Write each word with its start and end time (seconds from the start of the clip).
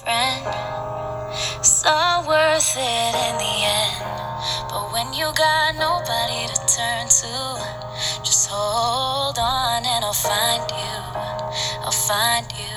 friend. 0.00 0.44
So 1.62 1.92
worth 2.26 2.74
it 2.76 3.12
in 3.26 3.34
the 3.36 3.54
end. 3.68 3.96
But 4.68 4.92
when 4.92 5.12
you 5.12 5.26
got 5.36 5.76
nobody 5.76 6.48
to 6.48 6.56
turn 6.66 7.06
to, 7.20 7.34
just 8.24 8.48
hold 8.50 9.38
on 9.38 9.84
and 9.84 10.04
I'll 10.04 10.12
find 10.12 10.64
you. 10.70 10.96
I'll 11.84 11.92
find 11.92 12.46
you. 12.52 12.76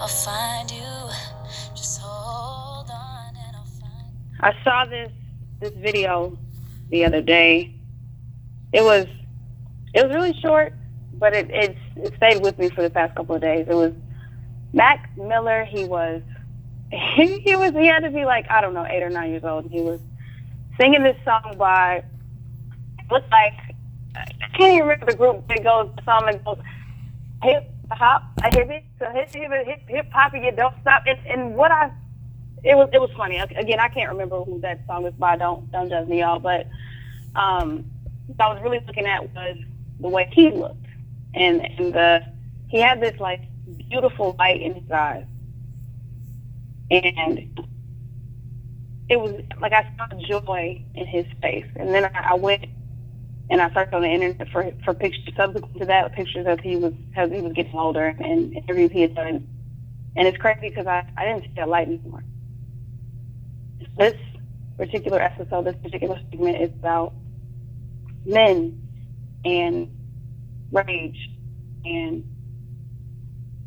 I'll 0.00 0.08
find 0.08 0.70
you. 0.70 0.92
Just 1.74 2.00
hold 2.00 2.88
on 2.90 3.34
and 3.36 3.56
I'll 3.56 3.64
find 3.80 4.08
you. 4.08 4.38
I 4.40 4.54
saw 4.64 4.84
this 4.86 5.12
this 5.60 5.72
video 5.72 6.38
the 6.90 7.04
other 7.04 7.20
day. 7.20 7.74
It 8.72 8.82
was 8.82 9.06
it 9.92 10.06
was 10.06 10.14
really 10.14 10.34
short, 10.40 10.72
but 11.14 11.34
it 11.34 11.50
it, 11.50 11.76
it 11.96 12.14
stayed 12.16 12.42
with 12.42 12.58
me 12.58 12.70
for 12.70 12.82
the 12.82 12.90
past 12.90 13.14
couple 13.14 13.34
of 13.34 13.42
days. 13.42 13.66
It 13.68 13.74
was 13.74 13.92
Mac 14.72 15.10
Miller. 15.18 15.64
He 15.64 15.84
was 15.84 16.22
he, 16.90 17.40
he 17.40 17.56
was 17.56 17.72
he 17.72 17.86
had 17.86 18.00
to 18.00 18.10
be 18.10 18.24
like 18.24 18.50
I 18.50 18.60
don't 18.60 18.74
know 18.74 18.86
eight 18.86 19.02
or 19.02 19.10
nine 19.10 19.30
years 19.30 19.44
old. 19.44 19.64
and 19.64 19.72
He 19.72 19.80
was 19.80 20.00
singing 20.78 21.02
this 21.02 21.16
song 21.24 21.54
by 21.58 21.96
it 21.96 22.04
looked 23.10 23.30
like 23.30 23.54
I 24.14 24.48
can't 24.56 24.74
even 24.74 24.88
remember 24.88 25.06
the 25.06 25.16
group. 25.16 25.44
It 25.50 25.62
goes 25.62 25.90
the 25.96 26.02
song 26.04 26.26
that 26.26 26.44
goes 26.44 26.58
hip 27.42 27.70
hop, 27.90 28.22
I 28.42 28.50
hip 28.50 28.70
it, 28.70 28.84
so 28.98 29.10
hip 29.10 29.30
hip 29.32 29.50
hip 29.66 29.88
hip 29.88 30.10
hop, 30.12 30.32
you 30.34 30.52
don't 30.52 30.74
stop. 30.80 31.02
And, 31.06 31.18
and 31.26 31.56
what 31.56 31.70
I 31.70 31.90
it 32.62 32.76
was 32.76 32.88
it 32.92 33.00
was 33.00 33.10
funny. 33.16 33.38
Again, 33.38 33.80
I 33.80 33.88
can't 33.88 34.10
remember 34.10 34.42
who 34.42 34.60
that 34.60 34.80
song 34.86 35.06
is 35.06 35.14
by. 35.14 35.36
Don't 35.36 35.70
don't 35.70 35.88
judge 35.88 36.08
me, 36.08 36.20
y'all. 36.20 36.38
But 36.38 36.66
um, 37.34 37.84
what 38.26 38.40
I 38.40 38.52
was 38.52 38.62
really 38.62 38.80
looking 38.86 39.06
at 39.06 39.34
was 39.34 39.56
the 40.00 40.08
way 40.08 40.28
he 40.32 40.50
looked, 40.50 40.86
and 41.34 41.62
and 41.78 41.92
the 41.92 42.22
he 42.68 42.78
had 42.80 43.00
this 43.00 43.18
like 43.18 43.40
beautiful 43.88 44.36
light 44.38 44.60
in 44.60 44.74
his 44.74 44.90
eyes, 44.90 45.24
and 46.90 47.60
it 49.08 49.20
was 49.20 49.42
like 49.60 49.72
I 49.72 49.84
saw 49.96 50.06
joy 50.40 50.84
in 50.94 51.06
his 51.06 51.26
face. 51.42 51.66
And 51.76 51.94
then 51.94 52.04
I, 52.06 52.30
I 52.30 52.34
went 52.34 52.66
and 53.50 53.60
I 53.60 53.72
searched 53.74 53.92
on 53.94 54.02
the 54.02 54.08
internet 54.08 54.48
for 54.50 54.70
for 54.84 54.94
pictures 54.94 55.34
subsequent 55.36 55.78
to 55.78 55.86
that, 55.86 56.12
pictures 56.14 56.46
of 56.46 56.60
he 56.60 56.76
was 56.76 56.94
as 57.16 57.30
he 57.30 57.40
was 57.40 57.52
getting 57.52 57.74
older 57.76 58.14
and 58.18 58.54
interviews 58.54 58.90
he 58.92 59.02
had 59.02 59.14
done. 59.14 59.48
And 60.16 60.28
it's 60.28 60.38
crazy 60.38 60.68
because 60.70 60.86
I, 60.86 61.04
I 61.16 61.24
didn't 61.24 61.44
see 61.44 61.52
that 61.56 61.68
light 61.68 61.88
anymore. 61.88 62.22
This 63.98 64.14
particular 64.76 65.20
episode, 65.20 65.66
this 65.66 65.76
particular 65.82 66.18
segment 66.30 66.62
is 66.62 66.70
about 66.72 67.14
men 68.24 68.82
and 69.44 69.88
rage 70.72 71.30
and 71.84 72.24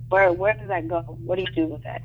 where 0.09 0.31
where 0.33 0.53
does 0.53 0.67
that 0.69 0.87
go? 0.87 1.01
What 1.01 1.37
do 1.37 1.41
you 1.41 1.51
do 1.55 1.67
with 1.67 1.83
that? 1.83 2.03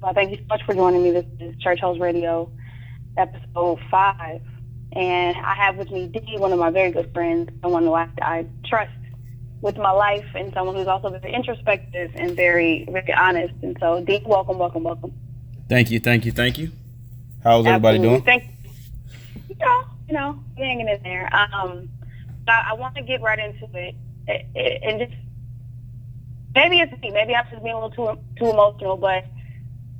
So 0.00 0.12
thank 0.12 0.30
you 0.30 0.36
so 0.36 0.44
much 0.48 0.62
for 0.64 0.74
joining 0.74 1.02
me. 1.02 1.10
This 1.10 1.26
is 1.40 1.56
Church 1.56 1.80
House 1.80 1.98
Radio, 1.98 2.50
episode 3.16 3.80
five. 3.90 4.40
And 4.92 5.36
I 5.36 5.54
have 5.54 5.76
with 5.76 5.90
me 5.90 6.06
Dee, 6.06 6.36
one 6.38 6.52
of 6.52 6.58
my 6.60 6.70
very 6.70 6.92
good 6.92 7.12
friends, 7.12 7.50
someone 7.62 7.82
who 7.82 7.94
I, 7.94 8.08
I 8.22 8.46
trust 8.64 8.92
with 9.60 9.76
my 9.76 9.90
life, 9.90 10.24
and 10.36 10.54
someone 10.54 10.76
who's 10.76 10.86
also 10.86 11.10
very 11.10 11.34
introspective 11.34 12.12
and 12.14 12.36
very, 12.36 12.86
very 12.88 13.12
honest. 13.12 13.54
And 13.62 13.76
so, 13.80 14.00
Dee, 14.04 14.22
welcome, 14.24 14.58
welcome, 14.58 14.84
welcome. 14.84 15.12
Thank 15.68 15.90
you, 15.90 15.98
thank 15.98 16.24
you, 16.24 16.30
thank 16.30 16.58
you. 16.58 16.70
How's 17.42 17.66
everybody 17.66 17.98
Absolutely. 17.98 18.20
doing? 18.20 18.24
Thank 18.24 18.44
you. 19.48 19.56
know, 19.56 19.84
you 20.06 20.14
know, 20.14 20.38
hanging 20.56 20.88
in 20.88 21.02
there. 21.02 21.28
Um, 21.34 21.88
I, 22.46 22.68
I 22.70 22.74
want 22.74 22.94
to 22.94 23.02
get 23.02 23.20
right 23.20 23.38
into 23.38 23.64
it, 23.76 23.96
it, 24.28 24.46
it 24.54 24.82
and 24.84 25.00
just 25.00 25.20
maybe 26.54 26.78
it's 26.78 26.92
me, 27.02 27.10
maybe 27.10 27.34
I'm 27.34 27.46
just 27.50 27.64
being 27.64 27.74
a 27.74 27.84
little 27.84 28.14
too 28.14 28.20
too 28.38 28.50
emotional, 28.50 28.96
but 28.96 29.24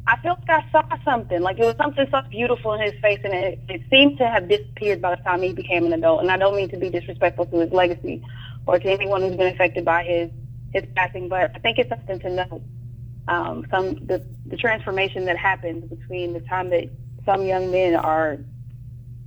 I 0.08 0.16
feel 0.22 0.38
like 0.48 0.64
I 0.64 0.72
saw 0.72 0.82
something. 1.04 1.42
Like 1.42 1.58
it 1.58 1.64
was 1.64 1.76
something 1.76 2.06
so 2.10 2.22
beautiful 2.30 2.72
in 2.72 2.80
his 2.80 2.94
face, 3.02 3.20
and 3.24 3.34
it, 3.34 3.62
it 3.68 3.82
seemed 3.90 4.16
to 4.18 4.26
have 4.26 4.48
disappeared 4.48 5.02
by 5.02 5.10
the 5.14 5.22
time 5.22 5.42
he 5.42 5.52
became 5.52 5.84
an 5.84 5.92
adult. 5.92 6.22
And 6.22 6.30
I 6.30 6.38
don't 6.38 6.56
mean 6.56 6.70
to 6.70 6.78
be 6.78 6.88
disrespectful 6.88 7.44
to 7.46 7.58
his 7.58 7.70
legacy 7.72 8.24
or 8.64 8.78
to 8.78 8.88
anyone 8.90 9.20
who's 9.20 9.36
been 9.36 9.52
affected 9.52 9.84
by 9.84 10.04
his 10.04 10.30
his 10.72 10.84
passing, 10.96 11.28
but 11.28 11.52
I 11.54 11.58
think 11.58 11.78
it's 11.78 11.90
something 11.90 12.18
to 12.20 12.30
note. 12.30 12.62
Um, 13.28 13.66
some 13.70 14.06
the 14.06 14.24
the 14.46 14.56
transformation 14.56 15.26
that 15.26 15.36
happens 15.36 15.84
between 15.90 16.32
the 16.32 16.40
time 16.40 16.70
that 16.70 16.88
some 17.26 17.44
young 17.44 17.70
men 17.70 17.94
are 17.94 18.38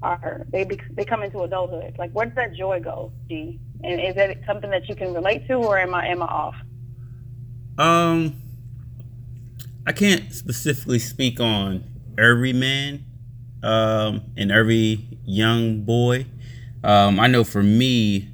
are 0.02 0.48
they 0.52 0.68
they 0.96 1.06
come 1.06 1.22
into 1.22 1.42
adulthood. 1.42 1.94
Like 2.00 2.12
where 2.14 2.26
does 2.26 2.36
that 2.36 2.56
joy 2.56 2.80
go, 2.80 3.12
G? 3.30 3.60
And 3.84 4.02
is 4.02 4.16
that 4.16 4.36
something 4.48 4.72
that 4.72 4.90
you 4.90 4.96
can 4.96 5.14
relate 5.14 5.48
to, 5.48 5.56
or 5.56 5.78
am 5.78 5.94
I 5.94 6.08
am 6.08 6.24
I 6.24 6.26
off? 6.26 6.56
Um, 7.78 8.34
I 9.86 9.92
can't 9.94 10.32
specifically 10.34 11.00
speak 11.00 11.40
on 11.40 11.84
every 12.18 12.54
man, 12.54 13.04
um, 13.64 14.22
and 14.38 14.52
every 14.52 15.08
young 15.26 15.84
boy. 15.84 16.26
Um, 16.84 17.20
I 17.20 17.28
know 17.28 17.44
for 17.44 17.64
me, 17.64 18.30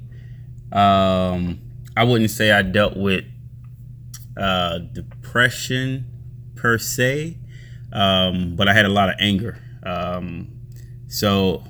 um, 0.72 1.60
I 1.96 2.04
wouldn't 2.04 2.30
say 2.30 2.50
I 2.52 2.62
dealt 2.62 2.96
with 2.96 3.24
uh, 4.36 4.78
depression 4.78 6.06
per 6.54 6.78
se, 6.78 7.38
um, 7.92 8.54
but 8.56 8.68
I 8.68 8.74
had 8.74 8.84
a 8.84 8.90
lot 8.90 9.08
of 9.08 9.16
anger. 9.18 9.58
Um, 9.84 10.48
so 11.08 11.64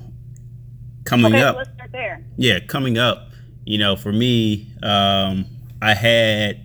coming 1.04 1.34
Okay, 1.34 1.42
up, 1.42 1.56
let's 1.56 1.70
start 1.74 1.92
there. 1.92 2.24
yeah, 2.36 2.60
coming 2.60 2.98
up, 2.98 3.30
you 3.64 3.78
know, 3.78 3.96
for 3.96 4.12
me, 4.12 4.72
um, 4.82 5.46
I 5.80 5.94
had 5.94 6.60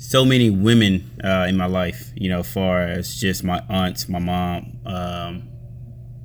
so 0.00 0.24
many 0.24 0.48
women 0.48 1.10
uh, 1.22 1.44
in 1.46 1.58
my 1.58 1.66
life, 1.66 2.10
you 2.14 2.30
know, 2.30 2.42
far 2.42 2.80
as 2.84 3.20
just 3.20 3.44
my 3.44 3.62
aunts, 3.68 4.08
my 4.08 4.18
mom, 4.18 4.78
um, 4.86 5.46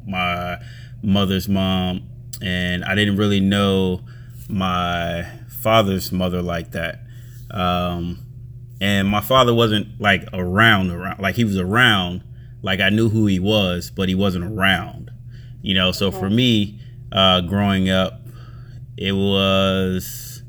my 0.08 0.58
mother's 1.03 1.50
mom, 1.50 2.09
and 2.41 2.85
I 2.85 2.96
didn't 2.96 3.18
really 3.18 3.41
know 3.41 4.00
my 4.47 5.28
father's 5.62 6.14
mother 6.14 6.41
like 6.41 6.72
that. 6.72 7.02
Um, 7.52 8.25
and 8.80 9.09
my 9.09 9.19
father 9.19 9.53
wasn't 9.53 10.00
like 10.00 10.24
around, 10.31 10.90
around, 10.90 11.19
like 11.19 11.35
he 11.35 11.44
was 11.44 11.58
around, 11.58 12.24
like 12.62 12.80
I 12.80 12.90
knew 12.90 13.09
who 13.09 13.28
he 13.28 13.40
was, 13.40 13.91
but 13.91 14.08
he 14.08 14.16
wasn't 14.16 14.46
around, 14.46 15.12
you 15.62 15.74
know. 15.74 15.91
So 15.91 16.12
for 16.12 16.30
me, 16.30 16.80
uh, 17.12 17.41
growing 17.41 17.90
up, 17.90 18.22
it 18.97 19.12
was 19.12 20.44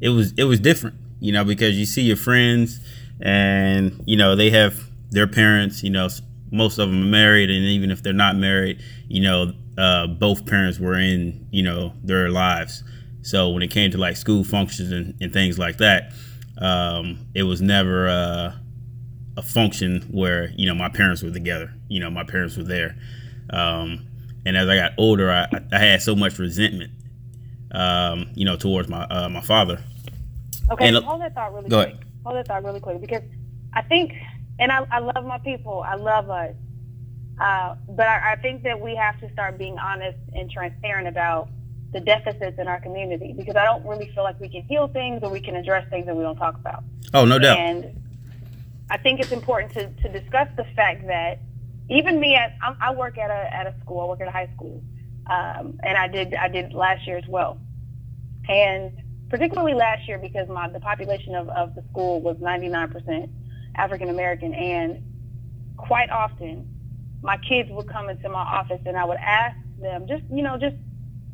it 0.00 0.08
was 0.08 0.32
it 0.36 0.44
was 0.44 0.58
different 0.58 0.96
you 1.24 1.32
know 1.32 1.42
because 1.42 1.78
you 1.78 1.86
see 1.86 2.02
your 2.02 2.18
friends 2.18 2.80
and 3.22 4.02
you 4.04 4.14
know 4.14 4.36
they 4.36 4.50
have 4.50 4.78
their 5.10 5.26
parents 5.26 5.82
you 5.82 5.88
know 5.88 6.06
most 6.52 6.78
of 6.78 6.90
them 6.90 7.02
are 7.02 7.06
married 7.06 7.50
and 7.50 7.64
even 7.64 7.90
if 7.90 8.02
they're 8.02 8.12
not 8.12 8.36
married 8.36 8.78
you 9.08 9.22
know 9.22 9.50
uh, 9.78 10.06
both 10.06 10.44
parents 10.46 10.78
were 10.78 10.94
in 10.94 11.48
you 11.50 11.62
know 11.62 11.94
their 12.04 12.28
lives. 12.28 12.84
So 13.22 13.48
when 13.48 13.62
it 13.62 13.70
came 13.70 13.90
to 13.90 13.98
like 13.98 14.16
school 14.16 14.44
functions 14.44 14.92
and, 14.92 15.14
and 15.20 15.32
things 15.32 15.58
like 15.58 15.78
that 15.78 16.12
um, 16.58 17.26
it 17.34 17.44
was 17.44 17.62
never 17.62 18.06
uh, 18.06 18.52
a 19.38 19.42
function 19.42 20.02
where 20.12 20.50
you 20.56 20.66
know 20.66 20.74
my 20.74 20.90
parents 20.90 21.22
were 21.22 21.30
together 21.30 21.72
you 21.88 22.00
know 22.00 22.10
my 22.10 22.24
parents 22.24 22.56
were 22.56 22.64
there. 22.64 22.96
Um, 23.50 24.06
and 24.46 24.58
as 24.58 24.68
i 24.68 24.76
got 24.76 24.92
older 24.98 25.30
i, 25.30 25.46
I 25.72 25.78
had 25.78 26.02
so 26.02 26.14
much 26.14 26.38
resentment 26.38 26.92
um, 27.72 28.30
you 28.34 28.44
know 28.44 28.56
towards 28.56 28.90
my 28.90 29.04
uh, 29.04 29.28
my 29.30 29.40
father 29.40 29.82
Okay, 30.70 30.88
And- 30.88 31.04
hold 31.04 31.20
that 31.22 31.34
thought 31.34 31.52
really 31.54 31.68
Go 31.68 31.82
quick. 31.84 31.94
ahead. 31.94 32.04
Hold 32.24 32.36
that 32.36 32.46
thought 32.48 32.64
really 32.64 32.80
quick 32.80 33.00
because 33.00 33.22
I 33.74 33.82
think, 33.82 34.12
and 34.58 34.72
I, 34.72 34.86
I 34.90 34.98
love 35.00 35.24
my 35.24 35.38
people. 35.38 35.82
I 35.86 35.94
love 35.94 36.30
us. 36.30 36.54
Uh, 37.40 37.74
but 37.88 38.06
I, 38.06 38.32
I 38.32 38.36
think 38.36 38.62
that 38.62 38.80
we 38.80 38.94
have 38.94 39.18
to 39.20 39.30
start 39.32 39.58
being 39.58 39.76
honest 39.78 40.18
and 40.34 40.50
transparent 40.50 41.08
about 41.08 41.48
the 41.92 42.00
deficits 42.00 42.58
in 42.58 42.66
our 42.68 42.80
community 42.80 43.34
because 43.36 43.56
I 43.56 43.64
don't 43.64 43.84
really 43.86 44.10
feel 44.14 44.22
like 44.24 44.38
we 44.40 44.48
can 44.48 44.62
heal 44.62 44.88
things 44.88 45.20
or 45.22 45.30
we 45.30 45.40
can 45.40 45.54
address 45.56 45.88
things 45.90 46.06
that 46.06 46.16
we 46.16 46.22
don't 46.22 46.36
talk 46.36 46.54
about. 46.56 46.82
oh 47.12 47.24
no 47.24 47.38
doubt 47.38 47.58
And 47.58 48.00
I 48.90 48.98
think 48.98 49.20
it's 49.20 49.32
important 49.32 49.72
to, 49.74 49.88
to 50.08 50.20
discuss 50.20 50.48
the 50.56 50.64
fact 50.76 51.06
that 51.08 51.40
even 51.88 52.18
me, 52.20 52.34
at, 52.36 52.54
I, 52.62 52.74
I 52.80 52.94
work 52.94 53.18
at 53.18 53.30
a 53.30 53.54
at 53.54 53.66
a 53.66 53.74
school. 53.80 54.00
I 54.00 54.04
work 54.06 54.20
at 54.22 54.28
a 54.28 54.30
high 54.30 54.48
school, 54.54 54.82
um, 55.28 55.78
and 55.82 55.98
I 55.98 56.08
did 56.08 56.34
I 56.34 56.48
did 56.48 56.72
last 56.72 57.06
year 57.06 57.18
as 57.18 57.26
well. 57.28 57.58
And 58.48 58.92
particularly 59.34 59.74
last 59.74 60.06
year 60.06 60.16
because 60.16 60.48
my 60.48 60.68
the 60.68 60.78
population 60.78 61.34
of, 61.34 61.48
of 61.48 61.74
the 61.74 61.82
school 61.90 62.20
was 62.20 62.36
99% 62.36 63.28
African 63.74 64.08
American, 64.08 64.54
and 64.54 65.02
quite 65.76 66.08
often 66.08 66.68
my 67.20 67.36
kids 67.38 67.68
would 67.72 67.88
come 67.88 68.08
into 68.08 68.28
my 68.28 68.38
office 68.38 68.80
and 68.86 68.96
I 68.96 69.04
would 69.04 69.18
ask 69.18 69.56
them 69.80 70.06
just 70.06 70.22
you 70.30 70.44
know 70.44 70.56
just 70.56 70.76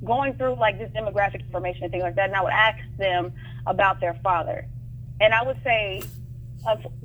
going 0.02 0.32
through 0.38 0.54
like 0.54 0.78
this 0.78 0.90
demographic 0.92 1.40
information 1.40 1.82
and 1.82 1.92
things 1.92 2.02
like 2.02 2.14
that, 2.14 2.30
and 2.30 2.34
I 2.34 2.42
would 2.42 2.54
ask 2.54 2.78
them 2.96 3.34
about 3.66 4.00
their 4.00 4.14
father, 4.22 4.66
and 5.20 5.34
I 5.34 5.42
would 5.42 5.62
say 5.62 6.02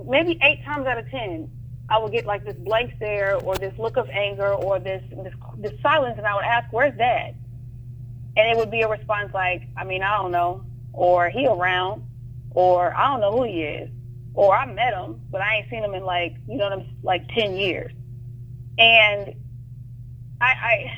maybe 0.02 0.40
eight 0.42 0.64
times 0.64 0.88
out 0.88 0.98
of 0.98 1.10
ten, 1.10 1.52
I 1.90 1.98
would 1.98 2.14
get 2.14 2.26
like 2.26 2.46
this 2.46 2.56
blank 2.56 2.94
stare 2.96 3.36
or 3.36 3.58
this 3.58 3.78
look 3.78 3.98
of 3.98 4.10
anger 4.12 4.54
or 4.54 4.80
this 4.80 5.04
this, 5.12 5.34
this 5.58 5.74
silence, 5.82 6.16
and 6.18 6.26
I 6.26 6.36
would 6.36 6.46
ask, 6.46 6.72
"Where's 6.72 6.98
Dad?" 6.98 7.36
And 8.38 8.50
it 8.50 8.56
would 8.56 8.72
be 8.72 8.84
a 8.84 8.88
response 8.88 9.34
like, 9.34 9.64
"I 9.76 9.84
mean, 9.84 10.02
I 10.02 10.16
don't 10.20 10.32
know," 10.32 10.64
or 10.96 11.30
"He 11.30 11.48
around," 11.48 12.04
or 12.52 12.96
"I 12.96 13.10
don't 13.10 13.22
know 13.22 13.34
who 13.38 13.44
he 13.46 13.64
is." 13.64 13.90
or 14.36 14.56
I 14.56 14.66
met 14.66 14.94
him, 14.94 15.22
but 15.32 15.42
I 15.42 15.58
ain't 15.58 15.70
seen 15.70 15.84
him 15.84 15.94
in 15.94 16.04
like 16.04 16.36
you 16.48 16.58
know 16.58 16.66
what 16.66 16.74
I'm 16.74 16.86
like 17.04 17.28
ten 17.30 17.56
years. 17.56 17.92
And 18.78 19.34
I 20.42 20.54
I 20.64 20.94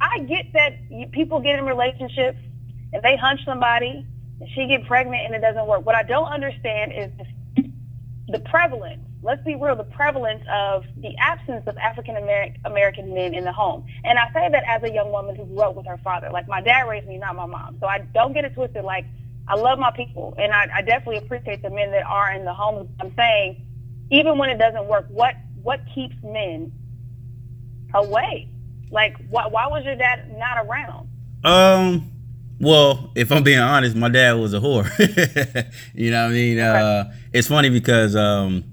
I 0.00 0.18
get 0.20 0.46
that 0.54 1.12
people 1.12 1.40
get 1.40 1.58
in 1.58 1.66
relationships 1.66 2.38
and 2.92 3.02
they 3.02 3.16
hunch 3.16 3.40
somebody 3.44 4.06
and 4.40 4.50
she 4.54 4.66
get 4.68 4.86
pregnant 4.86 5.26
and 5.26 5.34
it 5.34 5.40
doesn't 5.40 5.66
work. 5.66 5.86
What 5.86 5.96
I 5.96 6.02
don't 6.04 6.28
understand 6.28 6.92
is 6.92 7.10
the 8.28 8.40
prevalence. 8.40 9.05
Let's 9.26 9.42
be 9.42 9.56
real, 9.56 9.74
the 9.74 9.82
prevalence 9.82 10.44
of 10.48 10.84
the 10.98 11.16
absence 11.16 11.66
of 11.66 11.76
African 11.78 12.16
American 12.64 13.12
men 13.12 13.34
in 13.34 13.42
the 13.42 13.52
home. 13.52 13.84
And 14.04 14.20
I 14.20 14.32
say 14.32 14.48
that 14.48 14.62
as 14.68 14.84
a 14.84 14.94
young 14.94 15.10
woman 15.10 15.34
who 15.34 15.44
grew 15.46 15.62
up 15.62 15.74
with 15.74 15.84
her 15.86 15.98
father. 15.98 16.30
Like 16.30 16.46
my 16.46 16.60
dad 16.60 16.82
raised 16.82 17.08
me, 17.08 17.18
not 17.18 17.34
my 17.34 17.46
mom. 17.46 17.76
So 17.80 17.88
I 17.88 17.98
don't 18.14 18.34
get 18.34 18.44
it 18.44 18.54
twisted. 18.54 18.84
Like 18.84 19.04
I 19.48 19.56
love 19.56 19.80
my 19.80 19.90
people 19.90 20.36
and 20.38 20.52
I, 20.52 20.68
I 20.76 20.82
definitely 20.82 21.16
appreciate 21.16 21.60
the 21.60 21.70
men 21.70 21.90
that 21.90 22.04
are 22.06 22.30
in 22.34 22.44
the 22.44 22.54
home. 22.54 22.88
I'm 23.00 23.12
saying, 23.16 23.66
even 24.12 24.38
when 24.38 24.48
it 24.48 24.58
doesn't 24.58 24.86
work, 24.86 25.06
what 25.08 25.34
what 25.60 25.80
keeps 25.92 26.14
men 26.22 26.70
away? 27.94 28.48
Like 28.92 29.16
why 29.28 29.48
why 29.48 29.66
was 29.66 29.84
your 29.84 29.96
dad 29.96 30.38
not 30.38 30.64
around? 30.64 31.08
Um 31.42 32.12
well, 32.60 33.10
if 33.16 33.32
I'm 33.32 33.42
being 33.42 33.58
honest, 33.58 33.96
my 33.96 34.08
dad 34.08 34.34
was 34.34 34.54
a 34.54 34.60
whore. 34.60 34.86
you 35.94 36.10
know 36.10 36.22
what 36.22 36.30
I 36.30 36.32
mean? 36.32 36.58
Okay. 36.58 36.78
Uh, 36.78 37.04
it's 37.32 37.48
funny 37.48 37.68
because 37.68 38.16
um, 38.16 38.64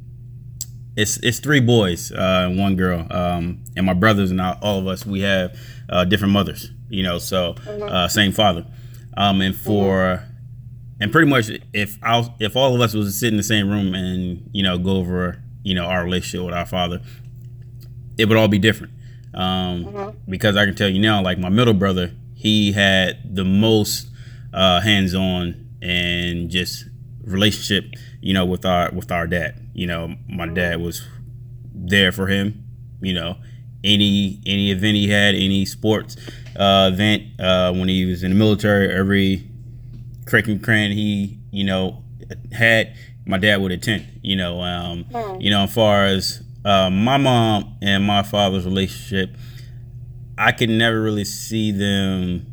it's 0.95 1.17
it's 1.17 1.39
three 1.39 1.59
boys 1.59 2.11
uh, 2.11 2.47
and 2.49 2.59
one 2.59 2.75
girl, 2.75 3.07
um, 3.11 3.63
and 3.75 3.85
my 3.85 3.93
brothers 3.93 4.31
and 4.31 4.41
I, 4.41 4.57
all 4.61 4.79
of 4.79 4.87
us 4.87 5.05
we 5.05 5.21
have 5.21 5.57
uh, 5.89 6.05
different 6.05 6.33
mothers. 6.33 6.71
You 6.89 7.03
know, 7.03 7.17
so. 7.17 7.55
Uh, 7.65 8.07
same 8.07 8.31
father. 8.31 8.65
Um, 9.17 9.41
and 9.41 9.55
for 9.55 10.23
and 10.99 11.11
pretty 11.11 11.29
much 11.29 11.49
if 11.73 11.97
I 12.01 12.33
if 12.39 12.55
all 12.55 12.73
of 12.73 12.81
us 12.81 12.93
was 12.93 13.07
to 13.07 13.11
sit 13.11 13.27
in 13.29 13.37
the 13.37 13.43
same 13.43 13.69
room 13.69 13.93
and 13.93 14.49
you 14.53 14.63
know 14.63 14.77
go 14.77 14.97
over 14.97 15.43
you 15.63 15.75
know 15.75 15.85
our 15.85 16.03
relationship 16.03 16.45
with 16.45 16.55
our 16.55 16.65
father, 16.65 17.01
it 18.17 18.29
would 18.29 18.37
all 18.37 18.47
be 18.47 18.59
different. 18.59 18.93
Um, 19.33 19.85
mm-hmm. 19.85 20.31
Because 20.31 20.55
I 20.55 20.65
can 20.65 20.75
tell 20.75 20.89
you 20.89 20.99
now, 20.99 21.21
like 21.21 21.37
my 21.39 21.49
middle 21.49 21.73
brother, 21.73 22.13
he 22.35 22.71
had 22.71 23.35
the 23.35 23.43
most 23.43 24.07
uh, 24.53 24.79
hands-on 24.81 25.75
and 25.81 26.49
just 26.49 26.85
relationship, 27.23 27.85
you 28.23 28.33
know, 28.33 28.45
with 28.45 28.65
our 28.65 28.91
with 28.91 29.11
our 29.11 29.27
dad. 29.27 29.59
You 29.73 29.87
know, 29.87 30.15
my 30.27 30.47
dad 30.47 30.81
was 30.81 31.05
there 31.73 32.11
for 32.11 32.27
him. 32.27 32.63
You 33.01 33.13
know, 33.13 33.37
any 33.83 34.39
any 34.45 34.71
event 34.71 34.95
he 34.95 35.09
had, 35.09 35.35
any 35.35 35.65
sports 35.65 36.17
uh, 36.55 36.89
event 36.93 37.39
uh, 37.39 37.73
when 37.73 37.89
he 37.89 38.05
was 38.05 38.23
in 38.23 38.31
the 38.31 38.37
military, 38.37 38.91
every 38.91 39.47
crick 40.25 40.47
and 40.47 40.63
cran 40.63 40.91
he 40.91 41.37
you 41.51 41.65
know 41.65 42.03
had, 42.51 42.95
my 43.25 43.37
dad 43.37 43.61
would 43.61 43.71
attend. 43.71 44.19
You 44.21 44.35
know, 44.35 44.61
um, 44.61 45.05
mm. 45.05 45.41
you 45.41 45.49
know, 45.51 45.63
as 45.63 45.73
far 45.73 46.05
as 46.05 46.41
uh, 46.65 46.89
my 46.89 47.17
mom 47.17 47.75
and 47.81 48.05
my 48.05 48.23
father's 48.23 48.65
relationship 48.65 49.35
I 50.37 50.51
could 50.51 50.69
never 50.69 51.01
really 51.01 51.25
see 51.25 51.71
them 51.71 52.47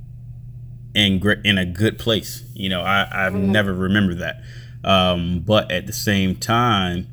in 0.94 1.22
in 1.44 1.58
a 1.58 1.64
good 1.64 1.99
place. 1.99 2.44
You 2.55 2.69
know, 2.69 2.82
I 2.82 3.08
I've 3.11 3.32
mm-hmm. 3.32 3.52
never 3.52 3.75
remembered 3.75 4.19
that. 4.19 4.43
Um, 4.85 5.41
but 5.41 5.71
at 5.71 5.87
the 5.87 5.93
same 5.93 6.37
time, 6.37 7.06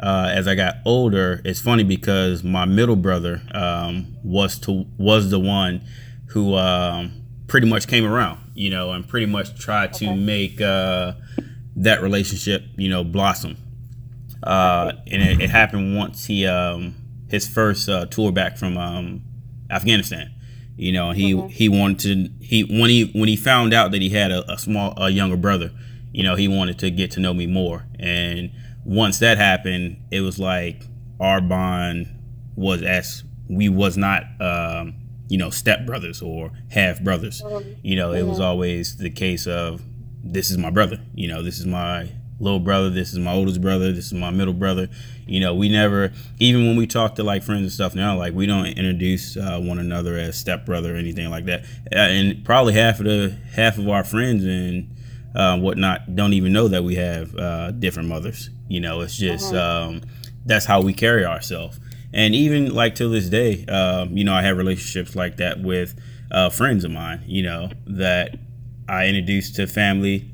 uh, 0.00 0.30
as 0.32 0.48
I 0.48 0.54
got 0.54 0.76
older, 0.84 1.42
it's 1.44 1.60
funny 1.60 1.84
because 1.84 2.42
my 2.42 2.64
middle 2.64 2.96
brother 2.96 3.42
um, 3.52 4.16
was 4.24 4.58
to 4.60 4.86
was 4.96 5.30
the 5.30 5.38
one 5.38 5.82
who 6.28 6.54
um, 6.54 7.22
pretty 7.46 7.68
much 7.68 7.86
came 7.86 8.04
around, 8.04 8.38
you 8.54 8.70
know, 8.70 8.92
and 8.92 9.06
pretty 9.06 9.26
much 9.26 9.58
tried 9.58 9.94
okay. 9.94 10.06
to 10.06 10.16
make 10.16 10.60
uh, 10.60 11.12
that 11.76 12.00
relationship, 12.00 12.64
you 12.76 12.88
know, 12.88 13.04
blossom. 13.04 13.56
Uh, 14.42 14.92
and 15.10 15.22
it, 15.22 15.42
it, 15.42 15.50
happened 15.50 15.94
once 15.98 16.24
he 16.24 16.46
um, 16.46 16.94
his 17.28 17.46
first 17.46 17.88
uh, 17.90 18.06
tour 18.06 18.32
back 18.32 18.56
from 18.56 18.78
um, 18.78 19.20
Afghanistan. 19.68 20.30
You 20.76 20.92
know, 20.92 21.10
he 21.10 21.34
mm-hmm. 21.34 21.48
he 21.48 21.68
wanted 21.68 21.98
to 22.00 22.44
he 22.44 22.62
when 22.62 22.88
he 22.88 23.10
when 23.14 23.28
he 23.28 23.36
found 23.36 23.74
out 23.74 23.90
that 23.90 24.00
he 24.00 24.08
had 24.08 24.30
a, 24.30 24.50
a, 24.50 24.56
small 24.56 24.94
a 24.96 25.10
younger 25.10 25.36
brother, 25.36 25.72
you 26.12 26.22
know, 26.22 26.34
he 26.34 26.48
wanted 26.48 26.78
to 26.80 26.90
get 26.90 27.10
to 27.12 27.20
know 27.20 27.34
me 27.34 27.46
more. 27.46 27.86
And 27.98 28.50
once 28.84 29.18
that 29.20 29.38
happened, 29.38 29.98
it 30.10 30.20
was 30.20 30.38
like 30.38 30.82
our 31.20 31.40
bond 31.40 32.08
was 32.56 32.82
as 32.82 33.24
we 33.48 33.68
was 33.68 33.96
not 33.96 34.24
um, 34.40 34.94
you 35.28 35.38
know 35.38 35.50
step 35.50 35.86
brothers 35.86 36.22
or 36.22 36.52
half 36.70 37.00
brothers. 37.00 37.42
Mm-hmm. 37.42 37.70
You 37.82 37.96
know, 37.96 38.12
it 38.12 38.22
was 38.22 38.38
mm-hmm. 38.38 38.46
always 38.46 38.96
the 38.96 39.10
case 39.10 39.46
of 39.46 39.82
this 40.22 40.50
is 40.50 40.58
my 40.58 40.70
brother. 40.70 41.00
You 41.14 41.28
know, 41.28 41.42
this 41.42 41.58
is 41.58 41.66
my 41.66 42.10
little 42.40 42.60
brother. 42.60 42.90
This 42.90 43.12
is 43.12 43.18
my 43.18 43.32
oldest 43.32 43.60
brother. 43.60 43.92
This 43.92 44.06
is 44.06 44.14
my 44.14 44.30
middle 44.30 44.54
brother. 44.54 44.88
You 45.26 45.40
know, 45.40 45.54
we 45.54 45.68
never, 45.68 46.12
even 46.38 46.66
when 46.66 46.76
we 46.76 46.86
talk 46.86 47.14
to 47.16 47.22
like 47.22 47.42
friends 47.42 47.62
and 47.62 47.72
stuff 47.72 47.94
now, 47.94 48.16
like 48.16 48.34
we 48.34 48.46
don't 48.46 48.66
introduce 48.66 49.36
uh, 49.36 49.60
one 49.60 49.78
another 49.78 50.16
as 50.16 50.36
stepbrother 50.36 50.94
or 50.94 50.96
anything 50.96 51.30
like 51.30 51.44
that. 51.44 51.64
Uh, 51.92 51.98
and 51.98 52.44
probably 52.44 52.74
half 52.74 52.98
of 52.98 53.06
the 53.06 53.36
half 53.54 53.78
of 53.78 53.88
our 53.88 54.04
friends 54.04 54.44
and 54.44 54.90
uh, 55.34 55.58
whatnot 55.58 56.14
don't 56.14 56.32
even 56.32 56.52
know 56.52 56.68
that 56.68 56.84
we 56.84 56.96
have 56.96 57.34
uh, 57.36 57.70
different 57.72 58.08
mothers. 58.08 58.50
You 58.68 58.80
know, 58.80 59.00
it's 59.00 59.16
just 59.16 59.54
uh-huh. 59.54 59.88
um, 59.88 60.02
that's 60.44 60.66
how 60.66 60.80
we 60.80 60.92
carry 60.92 61.24
ourselves. 61.24 61.78
And 62.12 62.34
even 62.34 62.74
like 62.74 62.96
to 62.96 63.08
this 63.08 63.28
day, 63.28 63.64
um, 63.66 64.16
you 64.16 64.24
know, 64.24 64.34
I 64.34 64.42
have 64.42 64.56
relationships 64.56 65.14
like 65.14 65.36
that 65.36 65.60
with 65.60 65.98
uh, 66.30 66.50
friends 66.50 66.84
of 66.84 66.90
mine. 66.90 67.22
You 67.26 67.42
know, 67.42 67.70
that 67.86 68.36
I 68.88 69.06
introduced 69.06 69.56
to 69.56 69.66
family 69.66 70.30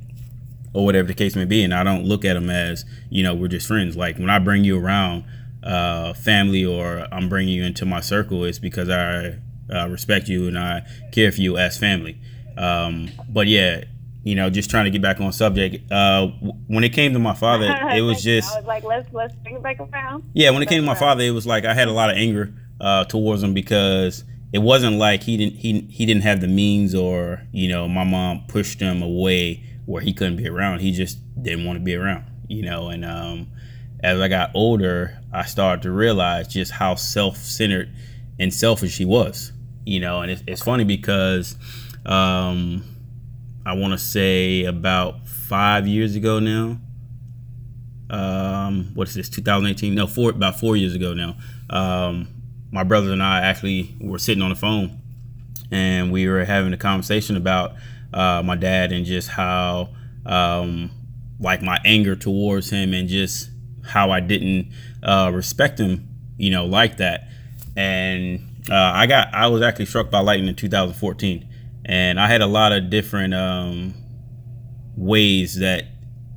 or 0.77 0.85
whatever 0.85 1.09
the 1.09 1.15
case 1.15 1.35
may 1.35 1.45
be. 1.47 1.65
And 1.65 1.75
I 1.75 1.83
don't 1.83 2.05
look 2.05 2.25
at 2.25 2.35
them 2.35 2.51
as, 2.51 2.85
you 3.09 3.23
know, 3.23 3.35
we're 3.35 3.49
just 3.49 3.67
friends. 3.67 3.97
Like 3.97 4.19
when 4.19 4.31
I 4.31 4.39
bring 4.39 4.63
you 4.63 4.79
around 4.79 5.25
uh, 5.63 6.13
family 6.13 6.65
or 6.65 7.07
I'm 7.11 7.29
bringing 7.29 7.55
you 7.55 7.65
into 7.65 7.87
my 7.87 8.01
circle, 8.01 8.45
it's 8.45 8.59
because 8.59 8.91
I 8.91 9.39
uh, 9.75 9.89
respect 9.89 10.29
you 10.29 10.49
and 10.49 10.59
I 10.59 10.87
care 11.13 11.33
for 11.33 11.41
you 11.41 11.57
as 11.57 11.79
family. 11.79 12.19
Um, 12.59 13.11
but 13.29 13.47
yeah, 13.47 13.85
you 14.27 14.35
know, 14.35 14.51
just 14.51 14.69
trying 14.69 14.87
to 14.87 14.91
get 14.91 15.01
back 15.01 15.21
on 15.21 15.33
subject. 15.33 15.91
Uh, 15.91 16.27
when 16.67 16.83
it 16.83 16.89
came 16.89 17.13
to 17.13 17.19
my 17.21 17.35
father, 17.45 17.67
it 17.95 18.01
was 18.01 18.25
just. 18.25 18.53
I 18.53 18.57
was 18.57 18.67
like, 18.67 18.83
let's 18.83 19.09
let's 19.13 19.33
bring 19.37 19.55
it 19.55 19.63
back 19.63 19.79
around. 19.79 20.25
Yeah, 20.35 20.51
when 20.51 20.63
it 20.63 20.69
came 20.69 20.81
to 20.83 20.87
my 20.87 20.97
father, 20.97 21.23
it 21.23 21.31
was 21.31 21.47
like 21.47 21.65
I 21.65 21.75
had 21.75 21.87
a 21.87 21.93
lot 21.93 22.11
of 22.11 22.17
anger 22.17 22.53
uh, 22.81 23.05
towards 23.05 23.45
him 23.45 23.55
because 23.55 24.25
it 24.53 24.59
wasn't 24.59 24.97
like 24.97 25.23
he 25.23 25.37
didn't 25.37 25.59
he 25.59 25.81
he 25.83 26.07
didn't 26.07 26.25
have 26.25 26.41
the 26.41 26.49
means 26.49 26.93
or 26.93 27.47
you 27.53 27.69
know 27.69 27.87
my 27.87 28.03
mom 28.03 28.43
pushed 28.49 28.81
him 28.81 29.01
away 29.01 29.63
where 29.85 30.03
he 30.03 30.13
couldn't 30.13 30.37
be 30.37 30.49
around. 30.49 30.81
He 30.81 30.91
just 30.91 31.19
didn't 31.41 31.65
want 31.65 31.79
to 31.79 31.85
be 31.85 31.95
around, 31.95 32.25
you 32.49 32.63
know. 32.63 32.89
And 32.89 33.05
um, 33.05 33.47
as 34.03 34.21
I 34.21 34.27
got 34.27 34.51
older, 34.55 35.21
I 35.33 35.45
started 35.45 35.83
to 35.83 35.93
realize 35.93 36.49
just 36.49 36.73
how 36.73 36.97
self-centered 36.97 37.95
and 38.41 38.53
selfish 38.53 38.99
he 38.99 39.05
was, 39.05 39.53
you 39.85 40.01
know. 40.01 40.23
And 40.23 40.33
it's, 40.33 40.43
it's 40.49 40.63
funny 40.63 40.83
because 40.83 41.55
um, 42.05 42.83
I 43.67 43.73
want 43.73 43.95
to 43.95 43.99
say 43.99 44.65
about 44.65 45.27
five 45.27 45.89
years 45.89 46.15
ago 46.15 46.39
now. 46.39 46.79
Um, 48.09 48.93
what's 48.95 49.13
this? 49.15 49.29
2018? 49.29 49.93
No, 49.93 50.07
four 50.07 50.31
about 50.31 50.61
four 50.61 50.77
years 50.77 50.95
ago 50.95 51.15
now. 51.15 51.37
Um, 51.69 52.29
my 52.71 52.85
brother 52.85 53.11
and 53.11 53.21
I 53.21 53.41
actually 53.41 53.93
were 54.01 54.21
sitting 54.21 54.41
on 54.41 54.51
the 54.51 54.57
phone, 54.57 55.01
and 55.73 56.13
we 56.13 56.29
were 56.29 56.45
having 56.45 56.73
a 56.75 56.77
conversation 56.77 57.37
about 57.37 57.75
uh, 58.15 58.41
my 58.45 58.55
dad 58.55 58.93
and 58.93 59.05
just 59.05 59.31
how 59.31 59.89
um, 60.25 60.93
like 61.41 61.61
my 61.61 61.81
anger 61.85 62.15
towards 62.15 62.71
him 62.71 62.95
and 62.95 63.09
just 63.09 63.51
how 63.85 64.13
I 64.13 64.21
didn't 64.21 64.73
uh, 65.03 65.33
respect 65.35 65.81
him, 65.81 66.09
you 66.37 66.51
know, 66.51 66.67
like 66.67 66.99
that. 66.99 67.27
And 67.77 68.63
uh, 68.71 68.93
I 68.95 69.07
got 69.07 69.35
I 69.35 69.49
was 69.49 69.63
actually 69.63 69.87
struck 69.87 70.09
by 70.09 70.21
lightning 70.21 70.51
in 70.51 70.55
2014, 70.55 71.49
and 71.87 72.19
I 72.19 72.27
had 72.27 72.43
a 72.43 72.47
lot 72.47 72.73
of 72.73 72.91
different 72.91 73.33
um, 73.33 73.95
ways 74.97 75.61
that 75.61 75.85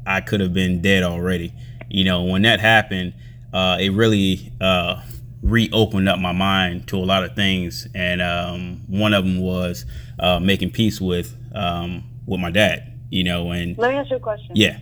I 0.05 0.21
could 0.21 0.39
have 0.41 0.53
been 0.53 0.81
dead 0.81 1.03
already. 1.03 1.53
You 1.89 2.03
know, 2.03 2.23
when 2.23 2.43
that 2.43 2.59
happened, 2.59 3.13
uh, 3.51 3.77
it 3.79 3.89
really 3.89 4.53
uh, 4.61 5.01
reopened 5.41 6.07
up 6.07 6.19
my 6.19 6.31
mind 6.31 6.87
to 6.89 6.97
a 6.97 7.05
lot 7.05 7.23
of 7.23 7.35
things, 7.35 7.87
and 7.95 8.21
um, 8.21 8.81
one 8.87 9.15
of 9.15 9.25
them 9.25 9.41
was 9.41 9.85
uh, 10.19 10.39
making 10.39 10.69
peace 10.69 11.01
with 11.01 11.35
um, 11.55 12.03
with 12.27 12.39
my 12.39 12.51
dad. 12.51 12.93
You 13.09 13.23
know, 13.23 13.49
and 13.49 13.75
let 13.75 13.89
me 13.89 13.97
ask 13.97 14.11
you 14.11 14.17
a 14.17 14.19
question. 14.19 14.51
Yeah. 14.53 14.77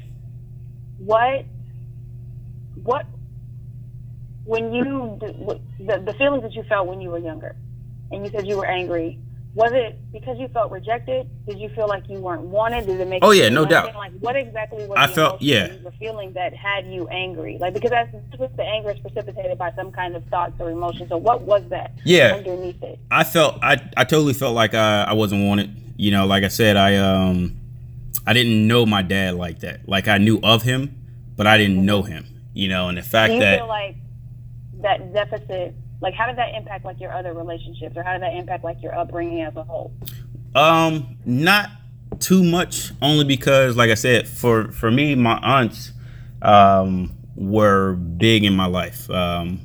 What 0.98 1.46
what 2.84 3.06
when 4.44 4.74
you 4.74 5.18
the, 5.22 6.04
the 6.06 6.14
feelings 6.18 6.44
that 6.44 6.54
you 6.54 6.64
felt 6.64 6.88
when 6.88 7.00
you 7.00 7.10
were 7.10 7.20
younger, 7.20 7.56
and 8.12 8.26
you 8.26 8.32
said 8.32 8.46
you 8.46 8.58
were 8.58 8.66
angry 8.66 9.18
was 9.54 9.72
it 9.74 10.00
because 10.12 10.38
you 10.38 10.48
felt 10.50 10.72
rejected? 10.72 11.28
Did 11.48 11.58
you 11.60 11.70
feel 11.70 11.88
like 11.88 12.08
you 12.10 12.20
weren't 12.20 12.44
wanted? 12.44 12.86
Did 12.86 13.00
it 13.00 13.08
make? 13.08 13.24
Oh 13.24 13.32
yeah, 13.32 13.50
no 13.50 13.66
doubt. 13.66 13.96
Like 13.96 14.14
what 14.20 14.36
exactly 14.36 14.86
was 14.86 14.98
I 14.98 15.08
felt? 15.08 15.42
Yeah, 15.42 15.68
the 15.68 15.92
feeling 16.00 16.34
that 16.34 16.54
had 16.54 16.86
you 16.86 17.08
angry, 17.08 17.58
like 17.60 17.74
because 17.74 17.90
that's 17.90 18.12
just 18.38 18.56
the 18.56 18.64
anger 18.64 18.92
is 18.92 19.00
precipitated 19.00 19.58
by 19.58 19.72
some 19.76 19.92
kind 19.92 20.16
of 20.16 20.26
thoughts 20.28 20.54
or 20.60 20.70
emotions. 20.70 21.10
So 21.10 21.18
what 21.18 21.42
was 21.42 21.64
that? 21.70 21.94
Yeah, 22.06 22.36
underneath 22.36 22.82
it. 22.84 23.00
I 23.10 23.24
felt 23.24 23.58
I 23.64 23.82
I 23.98 24.04
totally 24.04 24.34
felt 24.34 24.54
like 24.54 24.74
I 24.74 25.04
I 25.04 25.14
wasn't 25.14 25.48
wanted. 25.48 25.84
You 26.00 26.12
know, 26.12 26.28
like 26.28 26.44
I 26.44 26.50
said, 26.50 26.78
I 26.78 26.96
um 26.98 27.58
I 28.28 28.34
didn't 28.34 28.68
know 28.68 28.86
my 28.86 29.02
dad 29.02 29.36
like 29.36 29.60
that. 29.60 29.88
Like 29.90 30.08
I 30.08 30.20
knew 30.20 30.40
of 30.44 30.62
him, 30.62 30.96
but 31.36 31.48
I 31.48 31.58
didn't 31.58 31.84
know 31.84 32.04
him. 32.04 32.26
You 32.54 32.68
know, 32.68 32.90
and 32.90 32.98
the 32.98 33.04
fact 33.04 33.34
that 33.40 33.60
feel 33.60 33.68
like 33.68 33.96
that 34.82 35.14
deficit, 35.14 35.74
like 36.02 36.14
how 36.14 36.28
did 36.28 36.38
that 36.38 36.56
impact 36.56 36.86
like 36.86 37.00
your 37.00 37.12
other 37.12 37.34
relationships, 37.34 37.96
or 37.96 38.04
how 38.04 38.14
did 38.14 38.22
that 38.22 38.36
impact 38.36 38.64
like 38.64 38.82
your 38.82 38.98
upbringing 38.98 39.42
as 39.42 39.56
a 39.56 39.64
whole? 39.64 39.94
Um, 40.56 41.18
not 41.26 41.70
too 42.20 42.44
much, 42.44 42.92
only 43.02 43.24
because, 43.24 43.76
like 43.76 43.90
I 43.90 43.96
said, 43.96 44.28
for 44.28 44.72
for 44.72 44.92
me, 44.92 45.16
my 45.16 45.38
aunts 45.38 45.92
um, 46.42 47.16
were 47.36 47.94
big 47.94 48.44
in 48.44 48.56
my 48.56 48.66
life. 48.66 49.10
Um, 49.10 49.62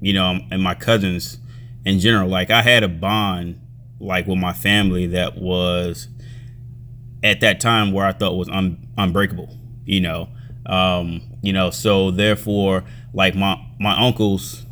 you 0.00 0.12
know, 0.12 0.38
and 0.50 0.62
my 0.62 0.74
cousins 0.74 1.38
in 1.84 1.98
general. 2.00 2.28
Like 2.28 2.50
I 2.50 2.62
had 2.62 2.82
a 2.82 2.88
bond, 2.88 3.60
like 3.98 4.26
with 4.26 4.38
my 4.38 4.52
family, 4.52 5.06
that 5.08 5.38
was 5.38 6.08
at 7.22 7.40
that 7.40 7.60
time 7.60 7.92
where 7.92 8.06
I 8.06 8.12
thought 8.12 8.36
was 8.36 8.48
un- 8.48 8.86
unbreakable. 8.98 9.56
You 9.84 10.00
know, 10.00 10.28
um, 10.66 11.22
you 11.42 11.52
know, 11.52 11.70
so 11.70 12.10
therefore, 12.10 12.84
like 13.14 13.34
my 13.34 13.58
my 13.80 13.98
uncles, 13.98 14.65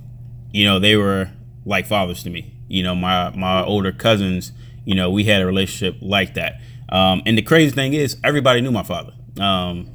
you 0.55 0.65
know, 0.65 0.79
they 0.79 0.95
were 0.97 1.31
like 1.67 1.87
fathers 1.87 2.23
to 2.23 2.31
me. 2.31 2.55
You 2.69 2.83
know, 2.85 2.95
my 2.95 3.31
my 3.31 3.63
older 3.65 3.91
cousins, 3.93 4.53
you 4.85 4.95
know, 4.95 5.11
we 5.11 5.25
had 5.25 5.43
a 5.43 5.47
relationship 5.47 5.97
like 6.01 6.35
that. 6.35 6.61
Um, 6.91 7.23
and 7.27 7.37
the 7.37 7.43
crazy 7.43 7.75
thing 7.75 7.93
is, 7.93 8.17
everybody 8.23 8.61
knew 8.61 8.71
my 8.71 8.85
father. 8.85 9.13
Um, 9.41 9.93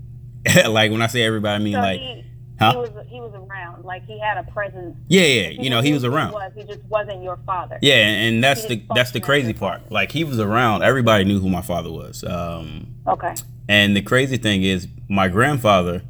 like 0.68 0.90
when 0.90 1.02
I 1.02 1.06
say 1.08 1.22
everybody, 1.22 1.54
I 1.54 1.58
mean 1.64 1.74
So 1.74 1.80
like, 1.80 2.00
he, 2.00 2.24
huh? 2.58 2.70
he 2.72 2.76
was 2.78 2.90
he 3.08 3.20
was 3.20 3.34
around, 3.34 3.84
like 3.84 4.06
he 4.06 4.18
had 4.18 4.38
a 4.38 4.44
presence. 4.50 4.96
yeah, 5.08 5.22
yeah, 5.22 5.48
you 5.50 5.68
know, 5.68 5.82
he 5.82 5.92
was 5.92 6.04
around. 6.04 6.32
Was 6.32 6.52
he 6.56 6.64
just 6.64 6.82
wasn't 6.84 7.22
your 7.22 7.38
father? 7.44 7.78
Yeah, 7.82 7.96
and 7.96 8.34
and 8.36 8.44
that's 8.44 8.64
the 8.66 8.82
that's 8.94 9.10
the 9.10 9.20
crazy 9.20 9.52
part. 9.52 9.92
Like 9.92 10.10
he 10.12 10.24
was 10.24 10.38
around, 10.40 10.82
everybody 10.82 11.24
knew 11.24 11.38
who 11.40 11.50
my 11.50 11.62
father 11.62 11.90
was. 11.92 12.24
Um, 12.24 12.94
Okay. 13.06 13.34
and 13.68 13.94
the 13.96 14.02
crazy 14.02 14.36
thing 14.38 14.62
is, 14.62 14.86
my 15.08 15.28
grandfather 15.28 16.02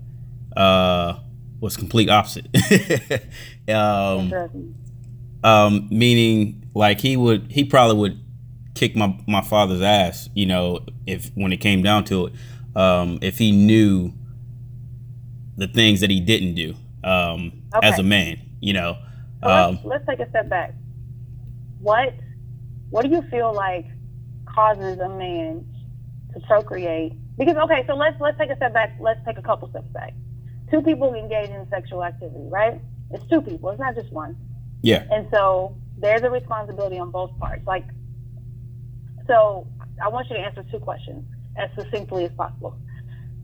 uh, 0.56 1.14
was 1.60 1.76
complete 1.76 2.08
opposite. 2.08 2.46
um, 3.68 4.74
um, 5.42 5.88
meaning, 5.90 6.68
like 6.74 7.00
he 7.00 7.16
would, 7.16 7.50
he 7.50 7.64
probably 7.64 7.96
would 7.96 8.20
kick 8.74 8.94
my 8.96 9.18
my 9.26 9.42
father's 9.42 9.82
ass. 9.82 10.28
You 10.34 10.46
know, 10.46 10.80
if 11.06 11.30
when 11.34 11.52
it 11.52 11.58
came 11.58 11.82
down 11.82 12.04
to 12.04 12.26
it, 12.26 12.32
um, 12.76 13.18
if 13.22 13.38
he 13.38 13.52
knew 13.52 14.12
the 15.58 15.66
things 15.66 16.00
that 16.00 16.08
he 16.08 16.20
didn't 16.20 16.54
do 16.54 16.74
um, 17.04 17.62
as 17.82 17.98
a 17.98 18.02
man. 18.02 18.40
You 18.60 18.72
know, 18.72 18.96
So 19.42 19.50
um, 19.50 19.74
let's, 19.74 19.84
let's 19.84 20.06
take 20.06 20.20
a 20.20 20.30
step 20.30 20.48
back. 20.48 20.74
What 21.80 22.14
what 22.90 23.04
do 23.04 23.10
you 23.10 23.22
feel 23.30 23.52
like 23.52 23.86
causes 24.46 24.98
a 24.98 25.08
man 25.08 25.66
to 26.32 26.40
procreate? 26.46 27.12
Because 27.36 27.56
okay, 27.56 27.84
so 27.86 27.94
let's 27.94 28.20
let's 28.20 28.38
take 28.38 28.50
a 28.50 28.56
step 28.56 28.72
back. 28.72 28.96
Let's 29.00 29.20
take 29.26 29.38
a 29.38 29.42
couple 29.42 29.68
steps 29.70 29.88
back. 29.88 30.14
Two 30.70 30.82
people 30.82 31.14
engage 31.14 31.50
in 31.50 31.66
sexual 31.70 32.04
activity, 32.04 32.46
right? 32.48 32.80
It's 33.10 33.24
two 33.28 33.40
people. 33.40 33.70
It's 33.70 33.80
not 33.80 33.94
just 33.94 34.12
one. 34.12 34.36
yeah, 34.82 35.04
And 35.10 35.26
so 35.30 35.76
there's 35.96 36.22
a 36.22 36.30
responsibility 36.30 36.98
on 36.98 37.10
both 37.10 37.36
parts. 37.38 37.66
Like, 37.66 37.84
so 39.26 39.66
I 40.02 40.08
want 40.08 40.28
you 40.30 40.36
to 40.36 40.42
answer 40.42 40.64
two 40.70 40.78
questions 40.78 41.24
as 41.56 41.70
succinctly 41.76 42.24
as 42.24 42.32
possible. 42.32 42.76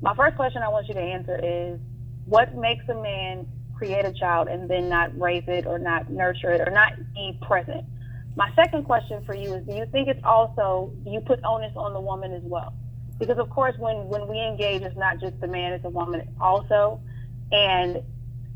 My 0.00 0.14
first 0.14 0.36
question 0.36 0.62
I 0.62 0.68
want 0.68 0.86
you 0.88 0.94
to 0.94 1.00
answer 1.00 1.38
is 1.42 1.80
what 2.26 2.54
makes 2.54 2.88
a 2.88 2.94
man 2.94 3.46
create 3.74 4.04
a 4.04 4.12
child 4.12 4.48
and 4.48 4.68
then 4.68 4.88
not 4.88 5.18
raise 5.18 5.44
it 5.46 5.66
or 5.66 5.78
not 5.78 6.10
nurture 6.10 6.52
it 6.52 6.66
or 6.66 6.70
not 6.70 6.92
be 7.14 7.38
present? 7.42 7.84
My 8.36 8.50
second 8.56 8.84
question 8.84 9.24
for 9.24 9.34
you 9.34 9.54
is 9.54 9.66
do 9.66 9.74
you 9.74 9.86
think 9.92 10.08
it's 10.08 10.22
also, 10.24 10.92
do 11.04 11.10
you 11.10 11.20
put 11.20 11.40
onus 11.44 11.72
on 11.76 11.92
the 11.92 12.00
woman 12.00 12.32
as 12.32 12.42
well? 12.42 12.74
Because 13.18 13.38
of 13.38 13.48
course, 13.50 13.74
when, 13.78 14.08
when 14.08 14.26
we 14.26 14.40
engage, 14.40 14.82
it's 14.82 14.96
not 14.96 15.20
just 15.20 15.40
the 15.40 15.46
man, 15.46 15.72
it's 15.72 15.84
the 15.84 15.90
woman 15.90 16.28
also. 16.40 17.00
And 17.54 18.02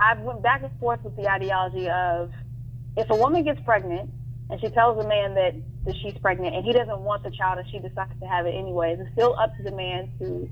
I've 0.00 0.18
went 0.20 0.42
back 0.42 0.62
and 0.62 0.76
forth 0.80 1.02
with 1.04 1.14
the 1.16 1.30
ideology 1.30 1.88
of 1.88 2.32
if 2.96 3.08
a 3.10 3.14
woman 3.14 3.44
gets 3.44 3.60
pregnant 3.60 4.10
and 4.50 4.60
she 4.60 4.68
tells 4.70 5.02
a 5.02 5.08
man 5.08 5.34
that, 5.34 5.54
that 5.84 5.94
she's 6.02 6.18
pregnant 6.18 6.56
and 6.56 6.64
he 6.64 6.72
doesn't 6.72 6.98
want 7.00 7.22
the 7.22 7.30
child 7.30 7.58
and 7.58 7.68
she 7.70 7.78
decides 7.78 8.10
to 8.20 8.26
have 8.26 8.46
it 8.46 8.56
anyways, 8.56 8.98
it's 8.98 9.12
still 9.12 9.38
up 9.38 9.56
to 9.56 9.62
the 9.62 9.70
man 9.70 10.10
to 10.18 10.50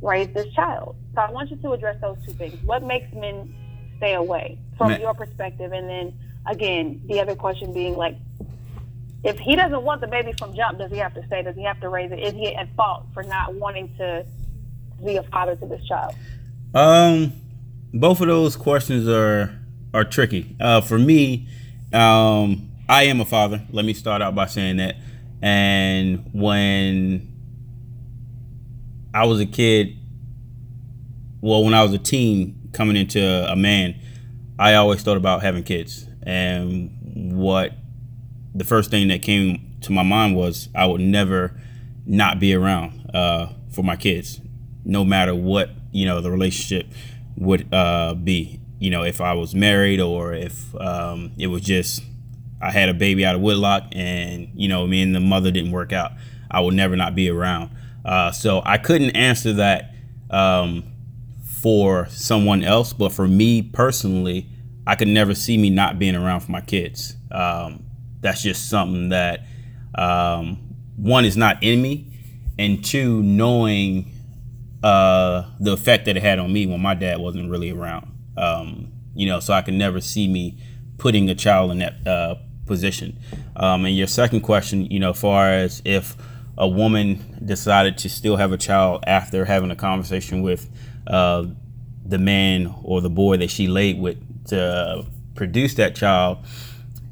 raise 0.00 0.32
this 0.32 0.46
child. 0.54 0.96
So 1.14 1.20
I 1.20 1.30
want 1.30 1.50
you 1.50 1.56
to 1.56 1.72
address 1.72 2.00
those 2.00 2.16
two 2.24 2.32
things. 2.32 2.58
What 2.64 2.82
makes 2.82 3.12
men 3.14 3.54
stay 3.98 4.14
away 4.14 4.58
from 4.78 4.92
Ma- 4.92 4.96
your 4.96 5.12
perspective? 5.12 5.72
And 5.72 5.86
then 5.86 6.14
again, 6.46 7.02
the 7.06 7.20
other 7.20 7.36
question 7.36 7.74
being 7.74 7.94
like, 7.94 8.16
if 9.22 9.38
he 9.38 9.54
doesn't 9.54 9.82
want 9.82 10.00
the 10.00 10.06
baby 10.06 10.32
from 10.38 10.54
jump, 10.54 10.78
does 10.78 10.90
he 10.90 10.98
have 10.98 11.12
to 11.14 11.26
stay? 11.26 11.42
Does 11.42 11.56
he 11.56 11.64
have 11.64 11.80
to 11.80 11.90
raise 11.90 12.10
it? 12.10 12.20
Is 12.20 12.32
he 12.32 12.54
at 12.54 12.74
fault 12.74 13.04
for 13.12 13.22
not 13.22 13.54
wanting 13.54 13.94
to 13.98 14.24
be 15.04 15.16
a 15.16 15.22
father 15.24 15.56
to 15.56 15.66
this 15.66 15.84
child? 15.86 16.14
Um, 16.74 17.32
both 18.00 18.20
of 18.20 18.28
those 18.28 18.56
questions 18.56 19.08
are 19.08 19.58
are 19.94 20.04
tricky. 20.04 20.56
Uh, 20.60 20.80
for 20.80 20.98
me, 20.98 21.48
um, 21.92 22.70
I 22.88 23.04
am 23.04 23.20
a 23.20 23.24
father. 23.24 23.62
Let 23.70 23.84
me 23.84 23.94
start 23.94 24.20
out 24.20 24.34
by 24.34 24.46
saying 24.46 24.76
that. 24.76 24.96
And 25.40 26.28
when 26.32 27.32
I 29.14 29.24
was 29.24 29.40
a 29.40 29.46
kid, 29.46 29.96
well, 31.40 31.64
when 31.64 31.74
I 31.74 31.82
was 31.82 31.92
a 31.92 31.98
teen 31.98 32.70
coming 32.72 32.96
into 32.96 33.22
a 33.22 33.56
man, 33.56 33.94
I 34.58 34.74
always 34.74 35.02
thought 35.02 35.16
about 35.16 35.42
having 35.42 35.62
kids. 35.62 36.06
And 36.22 37.36
what 37.36 37.72
the 38.54 38.64
first 38.64 38.90
thing 38.90 39.08
that 39.08 39.22
came 39.22 39.76
to 39.82 39.92
my 39.92 40.02
mind 40.02 40.36
was 40.36 40.68
I 40.74 40.86
would 40.86 41.00
never 41.00 41.58
not 42.04 42.38
be 42.38 42.54
around 42.54 43.10
uh, 43.14 43.48
for 43.70 43.82
my 43.82 43.96
kids, 43.96 44.40
no 44.84 45.04
matter 45.04 45.34
what 45.34 45.70
you 45.92 46.04
know 46.04 46.20
the 46.20 46.30
relationship 46.30 46.86
would 47.36 47.72
uh, 47.72 48.14
be. 48.14 48.60
You 48.78 48.90
know, 48.90 49.04
if 49.04 49.20
I 49.20 49.32
was 49.32 49.54
married 49.54 50.00
or 50.00 50.34
if 50.34 50.74
um, 50.76 51.32
it 51.38 51.46
was 51.46 51.62
just 51.62 52.02
I 52.60 52.70
had 52.70 52.88
a 52.88 52.94
baby 52.94 53.24
out 53.24 53.34
of 53.34 53.40
wedlock 53.40 53.84
and 53.92 54.50
you 54.54 54.68
know 54.68 54.86
me 54.86 55.02
and 55.02 55.14
the 55.14 55.20
mother 55.20 55.50
didn't 55.50 55.72
work 55.72 55.92
out, 55.92 56.12
I 56.50 56.60
would 56.60 56.74
never 56.74 56.96
not 56.96 57.14
be 57.14 57.30
around. 57.30 57.70
Uh, 58.04 58.32
so 58.32 58.62
I 58.64 58.78
couldn't 58.78 59.16
answer 59.16 59.54
that 59.54 59.92
um, 60.30 60.84
for 61.44 62.06
someone 62.10 62.62
else, 62.62 62.92
but 62.92 63.12
for 63.12 63.26
me 63.26 63.62
personally, 63.62 64.46
I 64.86 64.94
could 64.94 65.08
never 65.08 65.34
see 65.34 65.58
me 65.58 65.70
not 65.70 65.98
being 65.98 66.14
around 66.14 66.40
for 66.40 66.52
my 66.52 66.60
kids. 66.60 67.16
Um, 67.32 67.84
that's 68.20 68.42
just 68.42 68.68
something 68.68 69.08
that 69.08 69.40
um, 69.94 70.76
one 70.96 71.24
is 71.24 71.36
not 71.36 71.62
in 71.62 71.82
me, 71.82 72.12
and 72.58 72.84
two, 72.84 73.22
knowing 73.22 74.12
uh, 74.86 75.50
the 75.58 75.72
effect 75.72 76.04
that 76.04 76.16
it 76.16 76.22
had 76.22 76.38
on 76.38 76.52
me 76.52 76.64
when 76.64 76.80
my 76.80 76.94
dad 76.94 77.18
wasn't 77.18 77.50
really 77.50 77.72
around. 77.72 78.06
Um, 78.36 78.92
you 79.16 79.26
know, 79.26 79.40
so 79.40 79.52
I 79.52 79.60
could 79.60 79.74
never 79.74 80.00
see 80.00 80.28
me 80.28 80.58
putting 80.96 81.28
a 81.28 81.34
child 81.34 81.72
in 81.72 81.78
that 81.78 82.06
uh, 82.06 82.36
position. 82.66 83.18
Um, 83.56 83.84
and 83.84 83.96
your 83.96 84.06
second 84.06 84.42
question, 84.42 84.86
you 84.86 85.00
know, 85.00 85.12
far 85.12 85.50
as 85.50 85.82
if 85.84 86.16
a 86.56 86.68
woman 86.68 87.40
decided 87.44 87.98
to 87.98 88.08
still 88.08 88.36
have 88.36 88.52
a 88.52 88.56
child 88.56 89.02
after 89.08 89.44
having 89.44 89.72
a 89.72 89.76
conversation 89.76 90.42
with 90.42 90.70
uh, 91.08 91.46
the 92.04 92.18
man 92.18 92.72
or 92.84 93.00
the 93.00 93.10
boy 93.10 93.38
that 93.38 93.50
she 93.50 93.66
laid 93.66 93.98
with 93.98 94.18
to 94.50 95.04
produce 95.34 95.74
that 95.74 95.96
child, 95.96 96.38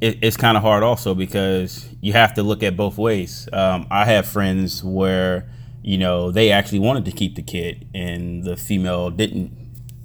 it, 0.00 0.20
it's 0.22 0.36
kind 0.36 0.56
of 0.56 0.62
hard 0.62 0.84
also 0.84 1.12
because 1.12 1.88
you 2.00 2.12
have 2.12 2.34
to 2.34 2.44
look 2.44 2.62
at 2.62 2.76
both 2.76 2.98
ways. 2.98 3.48
Um, 3.52 3.88
I 3.90 4.04
have 4.04 4.28
friends 4.28 4.84
where 4.84 5.48
you 5.84 5.98
know 5.98 6.30
they 6.30 6.50
actually 6.50 6.78
wanted 6.78 7.04
to 7.04 7.12
keep 7.12 7.36
the 7.36 7.42
kid, 7.42 7.86
and 7.94 8.42
the 8.42 8.56
female 8.56 9.10
didn't 9.10 9.52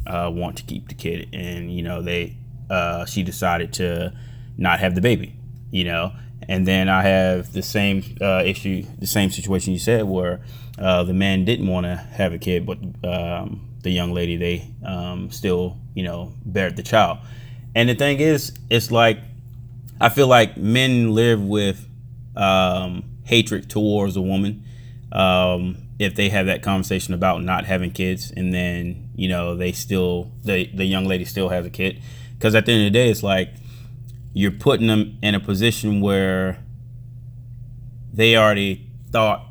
uh, 0.05 0.29
want 0.31 0.57
to 0.57 0.63
keep 0.63 0.89
the 0.89 0.93
kid, 0.93 1.29
and 1.31 1.73
you 1.73 1.81
know 1.81 2.01
they 2.01 2.35
uh, 2.69 3.05
she 3.05 3.23
decided 3.23 3.71
to 3.73 4.13
not 4.57 4.79
have 4.79 4.93
the 4.93 5.01
baby. 5.01 5.37
You 5.71 5.85
know, 5.85 6.11
and 6.49 6.67
then 6.67 6.89
I 6.89 7.03
have 7.03 7.53
the 7.53 7.61
same 7.61 8.03
uh, 8.19 8.43
issue, 8.45 8.83
the 8.97 9.07
same 9.07 9.31
situation 9.31 9.71
you 9.71 9.79
said, 9.79 10.03
where 10.03 10.41
uh, 10.77 11.03
the 11.03 11.13
man 11.13 11.45
didn't 11.45 11.67
want 11.67 11.85
to 11.85 11.95
have 11.95 12.33
a 12.33 12.37
kid, 12.39 12.65
but 12.65 12.77
um, 13.07 13.69
the 13.81 13.89
young 13.89 14.13
lady 14.13 14.35
they 14.35 14.67
um, 14.85 15.31
still 15.31 15.77
you 15.95 16.03
know 16.03 16.33
bared 16.45 16.75
the 16.75 16.83
child. 16.83 17.19
And 17.73 17.87
the 17.87 17.95
thing 17.95 18.19
is, 18.19 18.51
it's 18.69 18.91
like 18.91 19.19
I 20.01 20.09
feel 20.09 20.27
like 20.27 20.57
men 20.57 21.13
live 21.13 21.41
with 21.41 21.87
um, 22.35 23.05
hatred 23.23 23.69
towards 23.69 24.17
a 24.17 24.21
woman 24.21 24.65
um, 25.11 25.77
if 25.97 26.15
they 26.15 26.29
have 26.29 26.45
that 26.45 26.61
conversation 26.61 27.13
about 27.13 27.43
not 27.43 27.65
having 27.65 27.91
kids, 27.91 28.31
and 28.31 28.53
then 28.53 29.09
you 29.15 29.27
know 29.27 29.55
they 29.55 29.71
still 29.71 30.31
the 30.43 30.69
the 30.73 30.85
young 30.85 31.05
lady 31.05 31.25
still 31.25 31.49
has 31.49 31.65
a 31.65 31.69
kid, 31.69 32.01
because 32.37 32.55
at 32.55 32.65
the 32.65 32.71
end 32.71 32.87
of 32.87 32.93
the 32.93 32.99
day, 32.99 33.09
it's 33.09 33.23
like 33.23 33.49
you're 34.33 34.51
putting 34.51 34.87
them 34.87 35.17
in 35.21 35.35
a 35.35 35.39
position 35.39 36.01
where 36.01 36.63
they 38.13 38.35
already 38.37 38.87
thought 39.11 39.45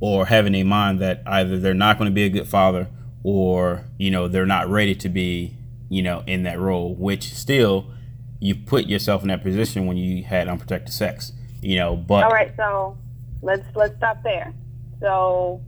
or 0.00 0.26
have 0.26 0.46
in 0.46 0.52
their 0.52 0.64
mind 0.64 1.00
that 1.00 1.22
either 1.26 1.58
they're 1.58 1.74
not 1.74 1.98
going 1.98 2.10
to 2.10 2.14
be 2.14 2.24
a 2.24 2.28
good 2.28 2.46
father 2.46 2.88
or 3.24 3.84
you 3.98 4.10
know 4.10 4.28
they're 4.28 4.46
not 4.46 4.68
ready 4.68 4.94
to 4.94 5.08
be 5.08 5.56
you 5.88 6.02
know 6.02 6.22
in 6.26 6.44
that 6.44 6.58
role 6.58 6.94
which 6.94 7.34
still 7.34 7.90
you 8.38 8.54
put 8.54 8.86
yourself 8.86 9.22
in 9.22 9.28
that 9.28 9.42
position 9.42 9.86
when 9.86 9.96
you 9.96 10.22
had 10.22 10.46
unprotected 10.46 10.92
sex 10.92 11.32
you 11.60 11.76
know 11.76 11.96
but 11.96 12.24
All 12.24 12.30
right, 12.30 12.52
so 12.56 12.96
let's 13.42 13.64
let's 13.74 13.96
stop 13.96 14.22
there. 14.22 14.52
So, 15.00 15.62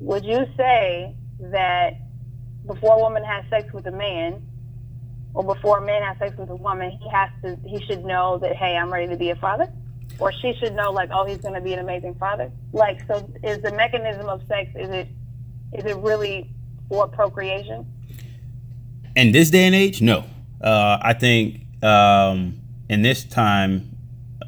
would 0.00 0.24
you 0.24 0.46
say 0.56 1.14
that 1.40 1.94
before 2.66 2.96
a 2.96 2.98
woman 2.98 3.24
has 3.24 3.44
sex 3.50 3.72
with 3.72 3.86
a 3.86 3.92
man, 3.92 4.42
or 5.34 5.42
before 5.42 5.78
a 5.78 5.84
man 5.84 6.02
has 6.02 6.18
sex 6.18 6.36
with 6.36 6.50
a 6.50 6.56
woman, 6.56 6.90
he 6.90 7.08
has 7.10 7.30
to 7.42 7.56
he 7.66 7.84
should 7.86 8.04
know 8.04 8.38
that 8.38 8.56
hey, 8.56 8.76
I'm 8.76 8.92
ready 8.92 9.08
to 9.08 9.16
be 9.16 9.30
a 9.30 9.36
father, 9.36 9.72
or 10.18 10.32
she 10.32 10.54
should 10.54 10.74
know 10.74 10.90
like 10.90 11.10
oh, 11.12 11.24
he's 11.24 11.38
going 11.38 11.54
to 11.54 11.60
be 11.60 11.72
an 11.72 11.78
amazing 11.78 12.14
father. 12.14 12.50
Like, 12.72 13.00
so 13.06 13.28
is 13.42 13.60
the 13.62 13.72
mechanism 13.72 14.28
of 14.28 14.42
sex 14.48 14.70
is 14.74 14.90
it 14.90 15.08
is 15.72 15.84
it 15.84 15.96
really 15.96 16.50
for 16.88 17.08
procreation? 17.08 17.86
In 19.16 19.32
this 19.32 19.50
day 19.50 19.64
and 19.64 19.74
age, 19.74 20.00
no. 20.00 20.24
Uh, 20.60 20.98
I 21.00 21.12
think 21.12 21.62
um, 21.82 22.60
in 22.88 23.02
this 23.02 23.24
time 23.24 23.96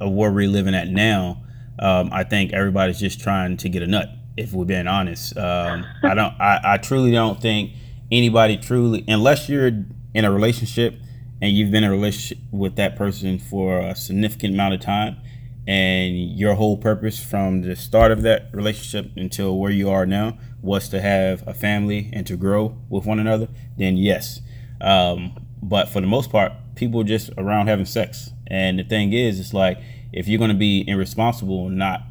of 0.01 0.13
where 0.13 0.31
we're 0.31 0.49
living 0.49 0.75
at 0.75 0.89
now, 0.89 1.43
um, 1.79 2.11
I 2.13 2.25
think 2.25 2.53
everybody's 2.53 2.99
just 2.99 3.21
trying 3.21 3.57
to 3.59 3.69
get 3.69 3.83
a 3.83 3.87
nut. 3.87 4.11
If 4.41 4.55
we're 4.55 4.65
being 4.65 4.87
honest, 4.87 5.37
um, 5.37 5.85
I 6.03 6.15
don't. 6.15 6.35
I, 6.41 6.61
I 6.65 6.77
truly 6.79 7.13
don't 7.13 7.41
think 7.41 7.73
anybody 8.11 8.57
truly, 8.57 9.05
unless 9.07 9.49
you're 9.51 9.71
in 10.15 10.25
a 10.25 10.33
relationship 10.33 10.95
and 11.43 11.53
you've 11.53 11.71
been 11.71 11.85
in 11.85 11.91
a 11.91 11.93
relationship 11.93 12.39
with 12.51 12.77
that 12.77 12.97
person 12.97 13.39
for 13.39 13.79
a 13.79 13.95
significant 13.95 14.55
amount 14.55 14.75
of 14.75 14.81
time, 14.81 15.19
and 15.67 16.17
your 16.39 16.55
whole 16.55 16.79
purpose 16.79 17.23
from 17.23 17.63
the 17.63 17.77
start 17.77 18.11
of 18.11 18.23
that 18.23 18.49
relationship 18.53 19.13
until 19.15 19.59
where 19.59 19.71
you 19.71 19.91
are 19.91 20.07
now 20.07 20.39
was 20.63 20.89
to 20.89 21.01
have 21.01 21.47
a 21.47 21.55
family 21.55 22.11
and 22.13 22.27
to 22.27 22.37
grow 22.37 22.77
with 22.89 23.05
one 23.05 23.19
another, 23.19 23.49
then 23.77 23.97
yes. 23.97 24.41
Um, 24.81 25.47
but 25.63 25.89
for 25.91 26.01
the 26.01 26.07
most 26.07 26.31
part, 26.31 26.53
people 26.77 27.03
just 27.05 27.31
around 27.37 27.69
having 27.69 27.85
sex. 27.85 28.31
And 28.47 28.79
the 28.79 28.85
thing 28.85 29.13
is, 29.13 29.39
it's 29.39 29.55
like 29.55 29.79
if 30.13 30.27
you're 30.29 30.39
going 30.39 30.51
to 30.51 30.57
be 30.57 30.85
irresponsible 30.89 31.67
and 31.67 31.77
not, 31.77 32.03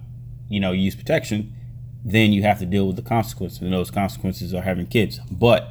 you 0.48 0.60
know, 0.60 0.72
use 0.72 0.96
protection, 0.96 1.56
then 2.04 2.32
you 2.32 2.44
have 2.44 2.60
to 2.60 2.66
deal 2.66 2.88
with 2.88 2.96
the 2.96 3.02
consequences. 3.02 3.62
And 3.62 3.74
those 3.74 3.92
consequences 3.92 4.54
are 4.54 4.62
having 4.62 4.88
kids. 4.88 5.20
But 5.32 5.70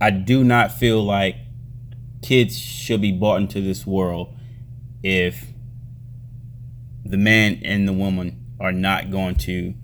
I 0.00 0.10
do 0.10 0.44
not 0.44 0.72
feel 0.72 1.04
like 1.04 1.36
kids 2.22 2.58
should 2.58 3.00
be 3.00 3.12
brought 3.12 3.36
into 3.40 3.60
this 3.60 3.86
world 3.86 4.34
if 5.02 5.46
the 7.04 7.16
man 7.16 7.60
and 7.64 7.86
the 7.86 7.92
woman 7.92 8.44
are 8.58 8.72
not 8.72 9.10
going 9.10 9.36
to 9.36 9.74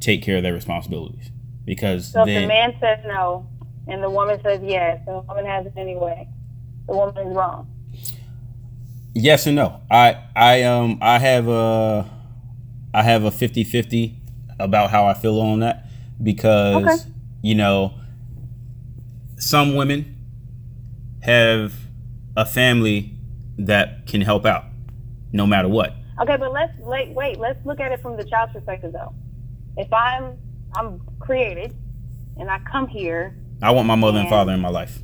take 0.00 0.22
care 0.22 0.38
of 0.38 0.42
their 0.42 0.52
responsibilities. 0.52 1.30
Because 1.64 2.12
So 2.12 2.22
if 2.22 2.26
then, 2.26 2.42
the 2.42 2.48
man 2.48 2.74
says 2.80 2.98
no 3.06 3.48
and 3.86 4.02
the 4.02 4.10
woman 4.10 4.40
says 4.42 4.60
yes, 4.62 5.00
and 5.06 5.16
the 5.16 5.20
woman 5.20 5.46
has 5.46 5.66
it 5.66 5.72
anyway, 5.76 6.28
the 6.86 6.94
woman 6.94 7.26
is 7.26 7.34
wrong. 7.34 7.70
Yes 9.14 9.46
and 9.46 9.56
no. 9.56 9.80
I 9.90 10.22
I 10.36 10.62
um 10.64 10.98
I 11.00 11.18
have 11.18 11.48
a 11.48 12.08
I 12.94 13.02
have 13.02 13.24
a 13.24 13.30
50-50 13.30 14.17
about 14.58 14.90
how 14.90 15.06
I 15.06 15.14
feel 15.14 15.40
on 15.40 15.60
that 15.60 15.86
because 16.22 16.84
Okay. 16.84 16.96
you 17.42 17.54
know 17.54 17.94
some 19.36 19.74
women 19.76 20.16
have 21.22 21.74
a 22.36 22.44
family 22.44 23.12
that 23.58 24.06
can 24.06 24.20
help 24.20 24.46
out 24.46 24.64
no 25.32 25.46
matter 25.46 25.68
what. 25.68 25.94
Okay, 26.20 26.36
but 26.36 26.52
let's 26.52 26.72
wait. 26.78 27.10
Wait, 27.10 27.38
let's 27.38 27.64
look 27.64 27.80
at 27.80 27.92
it 27.92 28.00
from 28.00 28.16
the 28.16 28.24
child's 28.24 28.52
perspective, 28.52 28.92
though. 28.92 29.12
If 29.76 29.92
I'm 29.92 30.36
I'm 30.76 31.00
created 31.20 31.74
and 32.36 32.50
I 32.50 32.58
come 32.60 32.88
here, 32.88 33.36
I 33.62 33.70
want 33.70 33.86
my 33.86 33.94
mother 33.94 34.18
and 34.18 34.26
Yeah. 34.26 34.30
father 34.30 34.52
in 34.52 34.60
my 34.60 34.68
life. 34.68 34.98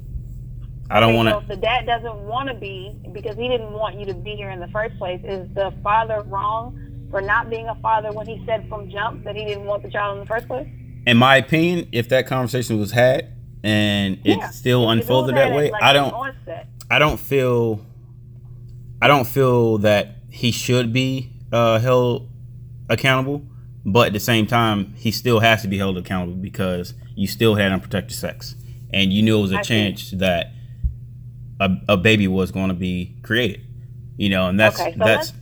I 0.90 1.00
don't 1.00 1.10
okay, 1.10 1.16
want 1.16 1.28
so 1.28 1.34
to 1.34 1.42
if 1.42 1.48
the 1.48 1.56
dad 1.56 1.86
doesn't 1.86 2.18
want 2.26 2.48
to 2.48 2.54
be 2.54 2.94
because 3.12 3.36
he 3.36 3.48
didn't 3.48 3.72
want 3.72 3.98
you 3.98 4.06
to 4.06 4.14
be 4.14 4.34
here 4.36 4.50
in 4.50 4.60
the 4.60 4.68
first 4.68 4.96
place, 4.98 5.20
is 5.24 5.48
the 5.54 5.72
father 5.82 6.22
wrong 6.26 6.78
for 7.10 7.20
not 7.20 7.50
being 7.50 7.68
a 7.68 7.74
father 7.76 8.12
when 8.12 8.26
he 8.26 8.42
said 8.46 8.68
from 8.68 8.90
jump 8.90 9.24
that 9.24 9.36
he 9.36 9.44
didn't 9.44 9.64
want 9.64 9.82
the 9.82 9.90
child 9.90 10.14
in 10.18 10.20
the 10.20 10.26
first 10.26 10.46
place? 10.48 10.66
in 11.06 11.16
my 11.18 11.36
opinion, 11.36 11.86
if 11.92 12.08
that 12.08 12.26
conversation 12.26 12.78
was 12.78 12.90
had 12.92 13.30
and 13.62 14.18
it 14.24 14.38
Yeah. 14.38 14.50
still 14.50 14.88
it 14.90 14.98
unfolded 14.98 15.36
that 15.36 15.52
way, 15.52 15.70
like, 15.70 15.82
I 15.82 15.92
don't. 15.92 16.14
I 16.90 16.98
don't 16.98 17.18
feel 17.18 17.84
I 19.02 19.06
don't 19.08 19.26
feel 19.26 19.78
that 19.78 20.16
he 20.30 20.50
should 20.50 20.92
be 20.92 21.30
uh, 21.52 21.78
held 21.78 22.28
accountable, 22.88 23.42
but 23.84 24.08
at 24.08 24.12
the 24.14 24.20
same 24.20 24.46
time, 24.46 24.94
he 24.96 25.10
still 25.10 25.40
has 25.40 25.62
to 25.62 25.68
be 25.68 25.76
held 25.76 25.98
accountable 25.98 26.36
because 26.40 26.94
you 27.14 27.26
still 27.26 27.54
had 27.54 27.70
unprotected 27.70 28.16
sex, 28.16 28.54
and 28.90 29.12
you 29.12 29.22
knew 29.22 29.38
it 29.38 29.42
was 29.42 29.52
a 29.52 29.58
I 29.58 29.62
chance 29.62 30.10
that 30.12 30.52
a, 31.60 31.70
a 31.88 31.96
baby 31.96 32.28
was 32.28 32.50
going 32.50 32.68
to 32.68 32.74
be 32.74 33.16
created. 33.22 33.60
You 34.16 34.30
know, 34.30 34.48
and 34.48 34.58
that's 34.58 34.80
okay, 34.80 34.92
so 34.92 35.04
that's 35.04 35.32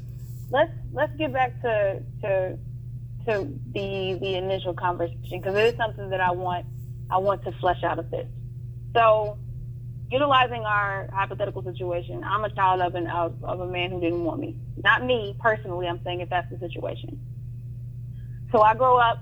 let's 0.51 0.70
let's 0.70 0.72
let's 0.92 1.14
get 1.16 1.33
back 1.33 1.61
to 1.62 2.02
to 2.22 2.59
to 3.26 3.48
the 3.72 4.18
the 4.20 4.35
initial 4.37 4.74
conversation 4.74 5.40
because 5.40 5.57
it 5.57 5.64
is 5.64 5.76
something 5.76 6.11
that 6.11 6.20
I 6.20 6.31
want 6.31 6.66
I 7.11 7.18
want 7.18 7.44
to 7.44 7.52
flesh 7.52 7.83
out 7.83 7.98
a 7.98 8.02
bit. 8.02 8.28
So, 8.94 9.38
utilizing 10.11 10.64
our 10.64 11.09
hypothetical 11.12 11.62
situation, 11.62 12.22
I'm 12.24 12.44
a 12.44 12.50
child 12.55 12.81
of 12.81 12.94
an 12.94 13.07
of, 13.07 13.42
of 13.44 13.61
a 13.61 13.66
man 13.66 13.90
who 13.90 14.00
didn't 14.00 14.24
want 14.24 14.40
me. 14.40 14.57
Not 14.83 15.05
me 15.05 15.37
personally. 15.40 15.87
I'm 15.87 16.02
saying 16.05 16.20
if 16.20 16.31
that's 16.31 16.50
the 16.50 16.59
situation. 16.59 17.20
So 18.50 18.61
I 18.61 18.74
grow 18.74 18.98
up 18.98 19.18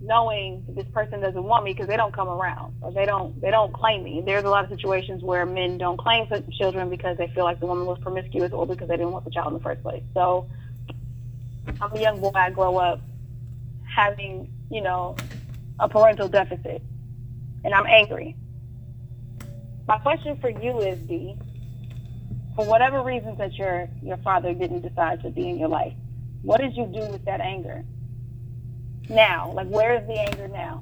knowing 0.00 0.64
that 0.66 0.76
this 0.76 0.86
person 0.92 1.20
doesn't 1.20 1.42
want 1.42 1.64
me 1.64 1.72
because 1.72 1.88
they 1.88 1.96
don't 1.96 2.14
come 2.14 2.28
around 2.28 2.74
or 2.82 2.92
they 2.92 3.04
don't 3.04 3.40
they 3.40 3.50
don't 3.50 3.72
claim 3.72 4.04
me. 4.04 4.22
There's 4.24 4.44
a 4.44 4.50
lot 4.50 4.64
of 4.64 4.70
situations 4.70 5.22
where 5.22 5.44
men 5.44 5.78
don't 5.78 5.96
claim 5.96 6.28
children 6.52 6.88
because 6.90 7.16
they 7.18 7.28
feel 7.34 7.44
like 7.44 7.60
the 7.60 7.66
woman 7.66 7.86
was 7.86 7.98
promiscuous 8.00 8.52
or 8.52 8.66
because 8.66 8.88
they 8.88 8.96
didn't 8.96 9.12
want 9.12 9.24
the 9.24 9.30
child 9.30 9.48
in 9.48 9.54
the 9.54 9.60
first 9.60 9.82
place. 9.82 10.02
So 10.14 10.48
I'm 11.80 11.92
a 11.92 12.00
young 12.00 12.20
boy. 12.20 12.32
I 12.34 12.50
grow 12.50 12.76
up 12.76 13.00
having 13.94 14.52
you 14.70 14.80
know 14.80 15.16
a 15.80 15.88
parental 15.88 16.28
deficit, 16.28 16.82
and 17.64 17.74
I'm 17.74 17.86
angry. 17.86 18.36
My 19.86 19.98
question 19.98 20.38
for 20.40 20.50
you 20.50 20.80
is, 20.80 20.98
D, 21.08 21.36
for 22.54 22.64
whatever 22.66 23.02
reasons 23.02 23.38
that 23.38 23.54
your 23.54 23.88
your 24.02 24.18
father 24.18 24.52
didn't 24.52 24.82
decide 24.82 25.22
to 25.22 25.30
be 25.30 25.48
in 25.48 25.58
your 25.58 25.68
life, 25.68 25.94
what 26.42 26.60
did 26.60 26.76
you 26.76 26.86
do 26.86 27.00
with 27.10 27.24
that 27.24 27.40
anger? 27.40 27.84
Now, 29.08 29.52
like, 29.52 29.68
where 29.68 29.96
is 29.96 30.06
the 30.06 30.18
anger 30.20 30.48
now? 30.48 30.80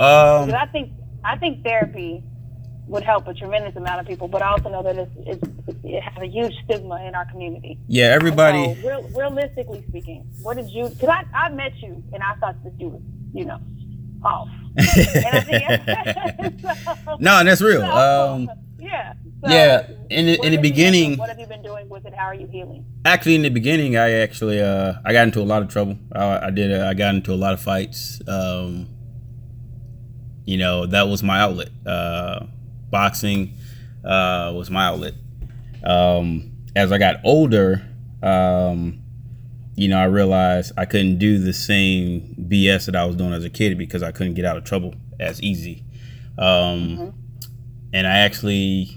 um 0.00 0.46
Because 0.46 0.54
I 0.54 0.66
think 0.66 0.92
I 1.24 1.36
think 1.36 1.62
therapy 1.62 2.22
would 2.88 3.02
help 3.02 3.28
a 3.28 3.34
tremendous 3.34 3.76
amount 3.76 4.00
of 4.00 4.06
people, 4.06 4.28
but 4.28 4.40
I 4.42 4.48
also 4.48 4.68
know 4.70 4.82
that 4.82 4.96
it's, 4.96 5.10
it's, 5.26 5.48
it 5.84 6.00
has 6.00 6.22
a 6.22 6.26
huge 6.26 6.54
stigma 6.64 6.96
in 7.06 7.14
our 7.14 7.26
community. 7.26 7.78
yeah. 7.86 8.06
Everybody, 8.06 8.74
So, 8.80 8.88
real, 8.88 9.02
realistically 9.14 9.84
speaking, 9.88 10.26
what 10.42 10.56
did 10.56 10.68
you? 10.70 10.88
Because 10.88 11.08
I, 11.10 11.24
I 11.34 11.48
met 11.50 11.72
you 11.82 12.02
and 12.12 12.22
I 12.22 12.34
thought 12.36 12.56
that 12.64 12.72
you 12.80 12.88
was, 12.88 13.02
you 13.34 13.44
know, 13.44 13.58
off. 14.24 14.48
And 14.78 15.46
think, 15.46 16.60
so, 16.60 17.16
no, 17.20 17.44
that's 17.44 17.60
real. 17.60 17.80
so, 17.82 18.34
Um, 18.34 18.50
yeah. 18.78 19.12
So, 19.44 19.50
yeah. 19.50 19.86
In 20.10 20.26
the 20.26 20.32
in 20.34 20.36
the 20.36 20.42
have 20.42 20.42
you 20.44 20.50
been- 20.50 20.62
beginning, 20.62 21.18
what 21.18 21.28
have 21.28 21.38
you 21.38 21.46
been 21.46 21.62
doing 21.62 21.88
with 21.88 22.06
it? 22.06 22.14
How 22.14 22.26
are 22.26 22.34
you 22.34 22.46
healing? 22.46 22.84
actually 23.04 23.36
in 23.36 23.42
the 23.42 23.48
beginning 23.48 23.96
i 23.96 24.10
actually 24.10 24.60
uh 24.60 24.92
i 25.04 25.12
got 25.14 25.22
into 25.22 25.40
a 25.40 25.48
lot 25.52 25.62
of 25.62 25.68
trouble 25.68 25.96
i, 26.12 26.46
I 26.48 26.50
did 26.50 26.70
uh, 26.78 26.86
i 26.88 26.92
got 26.94 27.14
into 27.14 27.32
a 27.32 27.36
lot 27.44 27.54
of 27.54 27.60
fights 27.60 28.20
um 28.28 28.86
you 30.44 30.56
know 30.58 30.84
that 30.84 31.08
was 31.08 31.22
my 31.22 31.38
outlet 31.40 31.70
uh 31.86 32.40
boxing 32.90 33.54
uh 34.04 34.52
was 34.54 34.70
my 34.70 34.86
outlet. 34.86 35.14
Um 35.84 36.52
as 36.76 36.92
i 36.92 36.98
got 36.98 37.16
older 37.24 37.82
um 38.22 39.00
you 39.74 39.88
know 39.88 39.98
i 39.98 40.04
realized 40.04 40.72
i 40.76 40.84
couldn't 40.84 41.18
do 41.18 41.38
the 41.38 41.52
same 41.52 42.34
bs 42.48 42.86
that 42.86 42.94
i 42.94 43.04
was 43.04 43.16
doing 43.16 43.32
as 43.32 43.44
a 43.44 43.50
kid 43.50 43.78
because 43.78 44.02
i 44.02 44.12
couldn't 44.12 44.34
get 44.34 44.44
out 44.44 44.56
of 44.56 44.64
trouble 44.64 44.94
as 45.18 45.40
easy. 45.42 45.82
Um 46.36 47.14
and 47.92 48.06
i 48.06 48.18
actually 48.18 48.96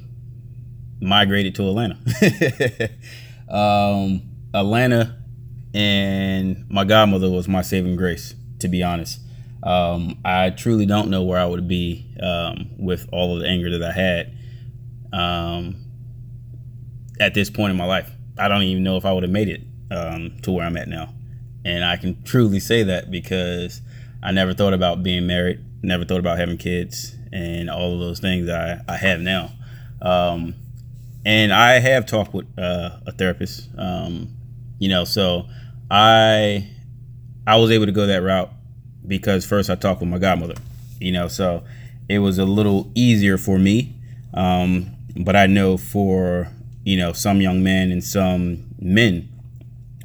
migrated 1.00 1.56
to 1.56 1.64
atlanta. 1.68 1.98
Um, 3.52 4.22
Atlanta 4.54 5.18
and 5.74 6.66
my 6.70 6.86
godmother 6.86 7.30
was 7.30 7.50
my 7.50 7.62
saving 7.62 7.98
grace, 7.98 8.34
to 8.60 8.70
be 8.70 8.82
honest. 8.82 9.20
Um, 9.64 10.18
I 10.26 10.50
truly 10.50 10.86
don't 10.86 11.10
know 11.10 11.24
where 11.24 11.40
I 11.40 11.46
would 11.46 11.68
be 11.68 12.06
um, 12.22 12.72
with 12.78 13.08
all 13.12 13.36
of 13.36 13.42
the 13.42 13.48
anger 13.48 13.78
that 13.78 13.84
I 13.84 13.92
had 13.92 14.36
um, 15.14 15.76
at 17.20 17.34
this 17.34 17.50
point 17.50 17.72
in 17.72 17.78
my 17.78 17.86
life. 17.86 18.10
I 18.38 18.48
don't 18.48 18.64
even 18.64 18.84
know 18.84 18.98
if 18.98 19.06
I 19.06 19.14
would 19.14 19.24
have 19.24 19.32
made 19.32 19.50
it 19.50 19.62
um, 19.92 20.38
to 20.42 20.52
where 20.52 20.66
I'm 20.66 20.78
at 20.78 20.88
now. 20.88 21.14
And 21.64 21.84
I 21.84 21.98
can 21.98 22.24
truly 22.24 22.60
say 22.60 22.84
that 22.84 23.12
because 23.12 23.82
I 24.24 24.32
never 24.32 24.54
thought 24.54 24.74
about 24.74 25.04
being 25.04 25.28
married, 25.28 25.64
never 25.84 26.06
thought 26.06 26.20
about 26.20 26.40
having 26.40 26.58
kids, 26.58 27.16
and 27.32 27.70
all 27.70 27.94
of 27.94 28.00
those 28.00 28.20
things 28.20 28.50
I, 28.50 28.80
I 28.88 28.98
have 28.98 29.20
now. 29.20 29.52
Um, 30.02 30.56
and 31.24 31.54
I 31.54 31.80
have 31.80 32.08
talked 32.08 32.34
with 32.34 32.48
uh, 32.58 32.98
a 33.06 33.12
therapist. 33.12 33.70
Um, 33.78 34.36
you 34.80 34.90
know, 34.90 35.04
so 35.04 35.46
I 35.92 36.68
I 37.46 37.58
was 37.58 37.70
able 37.70 37.86
to 37.86 37.92
go 37.92 38.08
that 38.08 38.24
route 38.24 38.52
because 39.08 39.46
first 39.46 39.70
I 39.70 39.76
talked 39.76 40.02
with 40.02 40.10
my 40.10 40.20
godmother. 40.20 40.56
You 41.00 41.12
know, 41.12 41.28
so 41.28 41.64
it 42.08 42.20
was 42.20 42.38
a 42.38 42.46
little 42.46 42.92
easier 42.94 43.38
for 43.38 43.58
me. 43.58 43.96
Um, 44.34 44.92
but 45.16 45.36
I 45.36 45.48
know 45.48 45.78
for 45.78 46.50
you 46.84 46.98
know 46.98 47.14
some 47.14 47.42
young 47.42 47.64
men 47.64 47.92
and 47.92 48.04
some 48.04 48.66
men, 48.80 49.30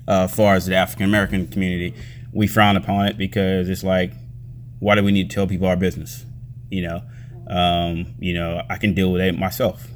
uh, 0.08 0.28
far 0.28 0.54
as 0.54 0.66
the 0.66 0.74
African 0.74 1.04
American 1.06 1.48
community, 1.48 1.94
we 2.32 2.46
frown 2.46 2.76
upon 2.76 3.06
it 3.06 3.18
because 3.18 3.68
it's 3.68 3.84
like, 3.84 4.12
why 4.78 4.94
do 4.94 5.02
we 5.02 5.12
need 5.12 5.30
to 5.30 5.34
tell 5.34 5.46
people 5.46 5.66
our 5.66 5.76
business? 5.76 6.24
You 6.70 6.82
know, 6.82 7.02
um, 7.48 8.14
you 8.18 8.34
know, 8.34 8.62
I 8.68 8.76
can 8.76 8.94
deal 8.94 9.12
with 9.12 9.22
it 9.22 9.38
myself. 9.38 9.88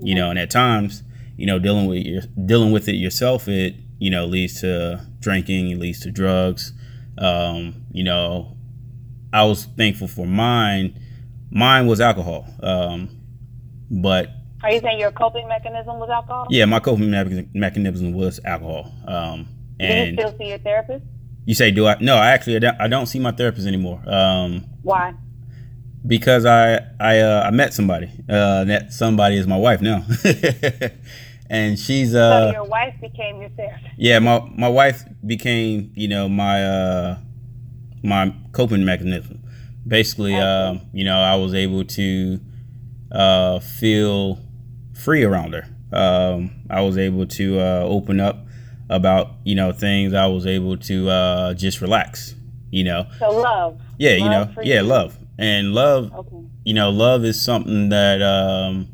You 0.00 0.14
know, 0.14 0.30
and 0.30 0.38
at 0.38 0.50
times, 0.50 1.02
you 1.36 1.46
know, 1.46 1.58
dealing 1.58 1.86
with 1.86 2.04
your 2.04 2.22
dealing 2.44 2.72
with 2.72 2.88
it 2.88 2.94
yourself, 2.94 3.48
it 3.48 3.74
you 3.98 4.10
know 4.10 4.26
leads 4.26 4.60
to 4.62 5.06
drinking, 5.20 5.70
it 5.70 5.78
leads 5.78 6.00
to 6.00 6.10
drugs. 6.10 6.72
Um, 7.18 7.84
you 7.92 8.04
know, 8.04 8.56
I 9.32 9.44
was 9.44 9.64
thankful 9.76 10.08
for 10.08 10.26
mine. 10.26 10.98
Mine 11.50 11.86
was 11.86 12.00
alcohol, 12.00 12.46
um, 12.62 13.08
but 13.90 14.28
Are 14.62 14.70
you 14.72 14.80
saying 14.80 15.00
your 15.00 15.10
coping 15.12 15.48
mechanism 15.48 15.98
was 15.98 16.08
alcohol? 16.10 16.46
yeah, 16.50 16.64
my 16.64 16.78
coping 16.80 17.10
me- 17.10 17.48
mechanism 17.54 18.12
was 18.12 18.38
alcohol. 18.44 18.92
Um, 19.06 19.48
Do 19.78 19.84
you 19.86 19.90
and 19.92 20.18
still 20.18 20.38
see 20.38 20.48
your 20.48 20.58
therapist? 20.58 21.04
you 21.46 21.54
say, 21.54 21.70
do 21.72 21.86
I? 21.86 21.96
No, 22.00 22.16
I 22.16 22.28
actually 22.30 22.56
I 22.56 22.58
don't, 22.60 22.80
I 22.80 22.86
don't 22.88 23.06
see 23.06 23.18
my 23.18 23.32
therapist 23.32 23.66
anymore. 23.66 24.00
Um, 24.06 24.64
Why? 24.82 25.14
because 26.06 26.46
I 26.46 26.78
I 27.00 27.18
uh, 27.18 27.42
I 27.46 27.50
met 27.50 27.74
somebody. 27.74 28.10
Uh, 28.28 28.64
that 28.64 28.92
somebody 28.92 29.36
is 29.36 29.46
my 29.46 29.56
wife 29.56 29.80
now, 29.80 30.04
and 31.50 31.78
she's 31.78 32.12
so 32.12 32.18
uh 32.20 32.50
your 32.52 32.64
wife 32.64 32.94
became 33.02 33.40
your 33.42 33.50
therapist. 33.50 33.94
yeah 33.98 34.18
my 34.18 34.40
my 34.56 34.68
wife 34.68 35.04
became 35.26 35.92
you 35.94 36.08
know 36.08 36.28
my 36.28 36.64
uh 36.64 37.18
my 38.02 38.34
coping 38.52 38.84
mechanism. 38.86 39.36
Basically, 39.86 40.34
um, 40.36 40.80
you 40.92 41.04
know, 41.04 41.18
I 41.18 41.34
was 41.36 41.52
able 41.54 41.84
to 41.84 42.40
uh, 43.12 43.58
feel 43.60 44.38
free 44.94 45.24
around 45.24 45.54
her. 45.54 45.66
Um, 45.92 46.50
I 46.70 46.80
was 46.82 46.96
able 46.96 47.26
to 47.26 47.58
uh, 47.58 47.82
open 47.84 48.20
up 48.20 48.46
about 48.88 49.32
you 49.44 49.54
know 49.54 49.72
things. 49.72 50.14
I 50.14 50.26
was 50.26 50.46
able 50.46 50.76
to 50.78 51.08
uh, 51.10 51.54
just 51.54 51.80
relax. 51.80 52.34
You 52.70 52.84
know, 52.84 53.06
So 53.18 53.30
love. 53.30 53.80
yeah, 53.98 54.12
you 54.14 54.28
know, 54.30 54.48
yeah, 54.62 54.76
you. 54.80 54.82
love 54.86 55.18
and 55.38 55.74
love 55.74 56.12
Okay. 56.14 56.36
you 56.64 56.72
know, 56.74 56.90
love 56.90 57.24
is 57.24 57.40
something 57.40 57.88
that 57.88 58.22
um, 58.22 58.88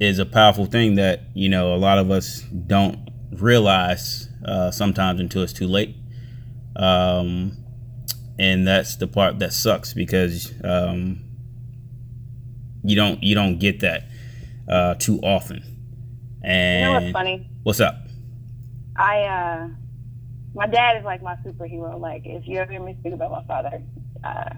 is 0.00 0.18
a 0.18 0.26
powerful 0.26 0.66
thing 0.66 0.94
that 0.96 1.22
you 1.34 1.48
know 1.48 1.74
a 1.74 1.76
lot 1.78 1.98
of 1.98 2.10
us 2.10 2.42
don't 2.42 3.08
realize 3.32 4.28
uh, 4.44 4.70
sometimes 4.70 5.20
until 5.20 5.42
it's 5.42 5.52
too 5.52 5.66
late. 5.68 5.96
Um, 6.76 7.56
and 8.38 8.66
that's 8.66 8.96
the 8.96 9.08
part 9.08 9.38
that 9.40 9.52
sucks 9.52 9.92
because 9.92 10.52
um, 10.64 11.20
you 12.84 12.96
don't 12.96 13.22
you 13.22 13.34
don't 13.34 13.58
get 13.58 13.80
that 13.80 14.04
uh, 14.68 14.94
too 14.94 15.18
often. 15.22 15.62
You 16.72 16.80
And 16.82 16.86
know 16.86 16.92
what's 16.92 17.10
funny? 17.10 17.48
what's 17.64 17.80
up? 17.80 17.96
I 18.96 19.22
uh 19.22 19.68
my 20.54 20.66
dad 20.66 20.96
is 20.98 21.04
like 21.04 21.22
my 21.22 21.36
superhero. 21.36 21.98
Like 22.00 22.22
if 22.24 22.46
you 22.46 22.58
ever 22.58 22.70
hear 22.72 22.82
me 22.82 22.96
speak 23.00 23.12
about 23.12 23.30
my 23.30 23.44
father, 23.44 23.82
uh 24.24 24.50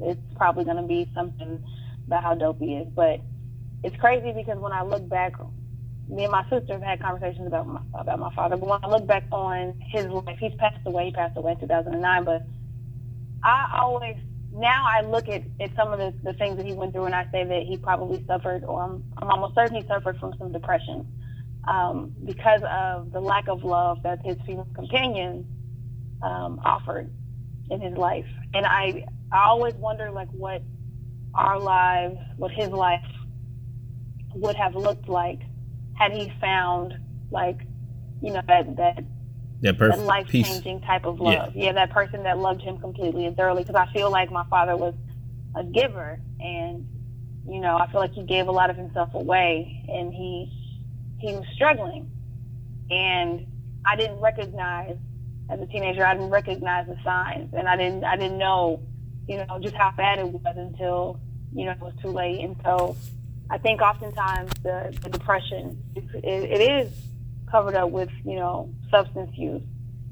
it's 0.00 0.20
probably 0.36 0.64
gonna 0.64 0.86
be 0.86 1.08
something 1.14 1.62
about 2.06 2.22
how 2.22 2.34
dope 2.34 2.58
he 2.58 2.76
is. 2.76 2.88
But 2.94 3.20
it's 3.82 3.96
crazy 3.96 4.32
because 4.32 4.58
when 4.58 4.72
I 4.72 4.82
look 4.82 5.08
back 5.08 5.34
me 6.08 6.24
and 6.24 6.32
my 6.32 6.42
sister 6.50 6.72
have 6.72 6.82
had 6.82 7.00
conversations 7.00 7.46
about 7.46 7.66
my 7.66 7.80
about 7.94 8.18
my 8.18 8.34
father, 8.34 8.56
but 8.56 8.68
when 8.68 8.80
I 8.82 8.88
look 8.88 9.06
back 9.06 9.24
on 9.32 9.74
his 9.92 10.06
life, 10.06 10.36
he's 10.40 10.54
passed 10.58 10.80
away, 10.86 11.06
he 11.06 11.12
passed 11.12 11.36
away 11.36 11.52
in 11.52 11.60
two 11.60 11.66
thousand 11.66 11.92
and 11.92 12.02
nine, 12.02 12.24
but 12.24 12.42
I 13.42 13.78
always 13.80 14.16
now 14.52 14.84
I 14.86 15.02
look 15.02 15.28
at, 15.28 15.42
at 15.60 15.74
some 15.76 15.92
of 15.92 15.98
the, 15.98 16.12
the 16.24 16.32
things 16.36 16.56
that 16.56 16.66
he 16.66 16.72
went 16.72 16.92
through 16.92 17.04
and 17.06 17.14
I 17.14 17.24
say 17.30 17.44
that 17.44 17.62
he 17.62 17.76
probably 17.76 18.24
suffered 18.26 18.64
or 18.64 18.82
I'm, 18.82 19.04
I'm 19.18 19.30
almost 19.30 19.54
certain 19.54 19.76
he 19.76 19.86
suffered 19.86 20.18
from 20.18 20.34
some 20.38 20.52
depression 20.52 21.06
um, 21.68 22.12
because 22.24 22.62
of 22.68 23.12
the 23.12 23.20
lack 23.20 23.48
of 23.48 23.62
love 23.62 24.02
that 24.02 24.18
his 24.24 24.36
female 24.46 24.66
companions 24.74 25.46
um, 26.22 26.60
offered 26.64 27.10
in 27.70 27.80
his 27.80 27.96
life. 27.96 28.26
And 28.54 28.66
I, 28.66 29.04
I 29.30 29.44
always 29.46 29.74
wonder 29.74 30.10
like 30.10 30.28
what 30.32 30.62
our 31.34 31.60
lives, 31.60 32.16
what 32.36 32.50
his 32.50 32.70
life 32.70 33.04
would 34.34 34.56
have 34.56 34.74
looked 34.74 35.08
like 35.08 35.40
had 35.94 36.12
he 36.12 36.32
found 36.40 36.94
like, 37.30 37.60
you 38.22 38.32
know, 38.32 38.42
that, 38.46 38.76
that, 38.76 39.04
That 39.62 39.78
that 39.78 39.98
life 40.00 40.28
changing 40.28 40.80
type 40.82 41.04
of 41.04 41.18
Yeah. 41.18 41.44
love. 41.44 41.56
Yeah. 41.56 41.72
that 41.72 41.90
person 41.90 42.22
that 42.22 42.38
loved 42.38 42.62
him 42.62 42.78
completely 42.78 43.26
and 43.26 43.36
thoroughly. 43.36 43.62
Because 43.62 43.76
I 43.76 43.92
feel 43.92 44.10
like 44.10 44.30
my 44.30 44.44
father 44.48 44.76
was 44.76 44.94
a 45.54 45.64
giver, 45.64 46.20
and 46.40 46.86
you 47.46 47.60
know, 47.60 47.76
I 47.76 47.90
feel 47.90 48.00
like 48.00 48.12
he 48.12 48.22
gave 48.22 48.46
a 48.48 48.52
lot 48.52 48.70
of 48.70 48.76
himself 48.76 49.12
away, 49.14 49.84
and 49.88 50.12
he 50.12 50.50
he 51.18 51.34
was 51.34 51.44
struggling, 51.54 52.10
and 52.90 53.46
I 53.84 53.96
didn't 53.96 54.20
recognize 54.20 54.96
as 55.50 55.60
a 55.60 55.66
teenager. 55.66 56.06
I 56.06 56.14
didn't 56.14 56.30
recognize 56.30 56.86
the 56.86 56.96
signs, 57.04 57.52
and 57.52 57.68
I 57.68 57.76
didn't 57.76 58.04
I 58.04 58.16
didn't 58.16 58.38
know, 58.38 58.80
you 59.28 59.38
know, 59.38 59.58
just 59.60 59.74
how 59.74 59.90
bad 59.96 60.18
it 60.20 60.28
was 60.28 60.54
until 60.56 61.20
you 61.52 61.64
know 61.66 61.72
it 61.72 61.80
was 61.80 61.94
too 62.00 62.10
late. 62.10 62.40
And 62.40 62.56
so, 62.64 62.96
I 63.50 63.58
think 63.58 63.82
oftentimes 63.82 64.52
the, 64.62 64.96
the 65.02 65.10
depression 65.10 65.82
it, 65.96 66.24
it 66.24 66.60
is 66.60 66.92
covered 67.50 67.74
up 67.74 67.90
with, 67.90 68.10
you 68.24 68.36
know, 68.36 68.72
substance 68.90 69.36
use. 69.36 69.62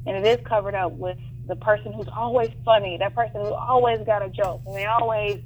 And 0.07 0.16
it 0.16 0.27
is 0.27 0.44
covered 0.46 0.74
up 0.74 0.92
with 0.92 1.18
the 1.46 1.57
person 1.57 1.92
who's 1.92 2.09
always 2.14 2.51
funny, 2.64 2.98
that 2.98 3.14
person 3.14 3.40
who 3.40 3.53
always 3.53 4.01
got 4.05 4.22
a 4.22 4.29
joke. 4.29 4.62
And 4.66 4.74
they 4.74 4.87
always, 4.87 5.40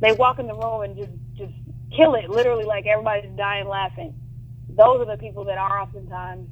they 0.00 0.12
walk 0.12 0.38
in 0.38 0.46
the 0.46 0.54
room 0.54 0.82
and 0.82 0.96
just, 0.96 1.10
just 1.36 1.52
kill 1.96 2.14
it, 2.14 2.30
literally 2.30 2.64
like 2.64 2.86
everybody's 2.86 3.30
dying 3.36 3.66
laughing. 3.66 4.14
Those 4.68 5.00
are 5.00 5.16
the 5.16 5.18
people 5.18 5.44
that 5.46 5.58
are 5.58 5.80
oftentimes 5.80 6.48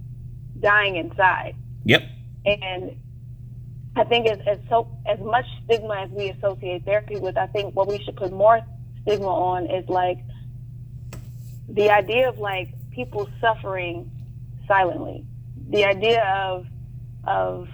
dying 0.58 0.96
inside. 0.96 1.54
Yep. 1.84 2.02
And 2.44 2.96
I 3.96 4.04
think 4.04 4.26
as, 4.26 4.38
as 4.46 4.58
so 4.68 4.88
as 5.06 5.18
much 5.20 5.44
stigma 5.64 6.02
as 6.02 6.10
we 6.10 6.30
associate 6.30 6.84
therapy 6.84 7.16
with, 7.16 7.36
I 7.36 7.46
think 7.46 7.74
what 7.76 7.88
we 7.88 8.02
should 8.02 8.16
put 8.16 8.32
more 8.32 8.60
stigma 9.02 9.28
on 9.28 9.66
is 9.70 9.88
like 9.88 10.18
the 11.68 11.90
idea 11.90 12.28
of 12.28 12.38
like 12.38 12.68
people 12.90 13.28
suffering 13.40 14.10
silently. 14.66 15.24
The 15.70 15.84
idea 15.84 16.24
of 16.24 16.66
of 17.24 17.68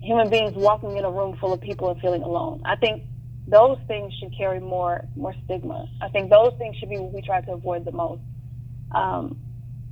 human 0.00 0.30
beings 0.30 0.54
walking 0.54 0.96
in 0.96 1.04
a 1.04 1.10
room 1.10 1.36
full 1.38 1.52
of 1.52 1.60
people 1.60 1.90
and 1.90 2.00
feeling 2.00 2.22
alone. 2.22 2.62
I 2.64 2.76
think 2.76 3.04
those 3.46 3.78
things 3.86 4.12
should 4.14 4.36
carry 4.36 4.60
more 4.60 5.06
more 5.16 5.34
stigma. 5.44 5.88
I 6.00 6.08
think 6.08 6.30
those 6.30 6.54
things 6.58 6.76
should 6.76 6.90
be 6.90 6.98
what 6.98 7.12
we 7.12 7.22
try 7.22 7.40
to 7.40 7.52
avoid 7.52 7.84
the 7.84 7.92
most. 7.92 8.22
Um, 8.94 9.38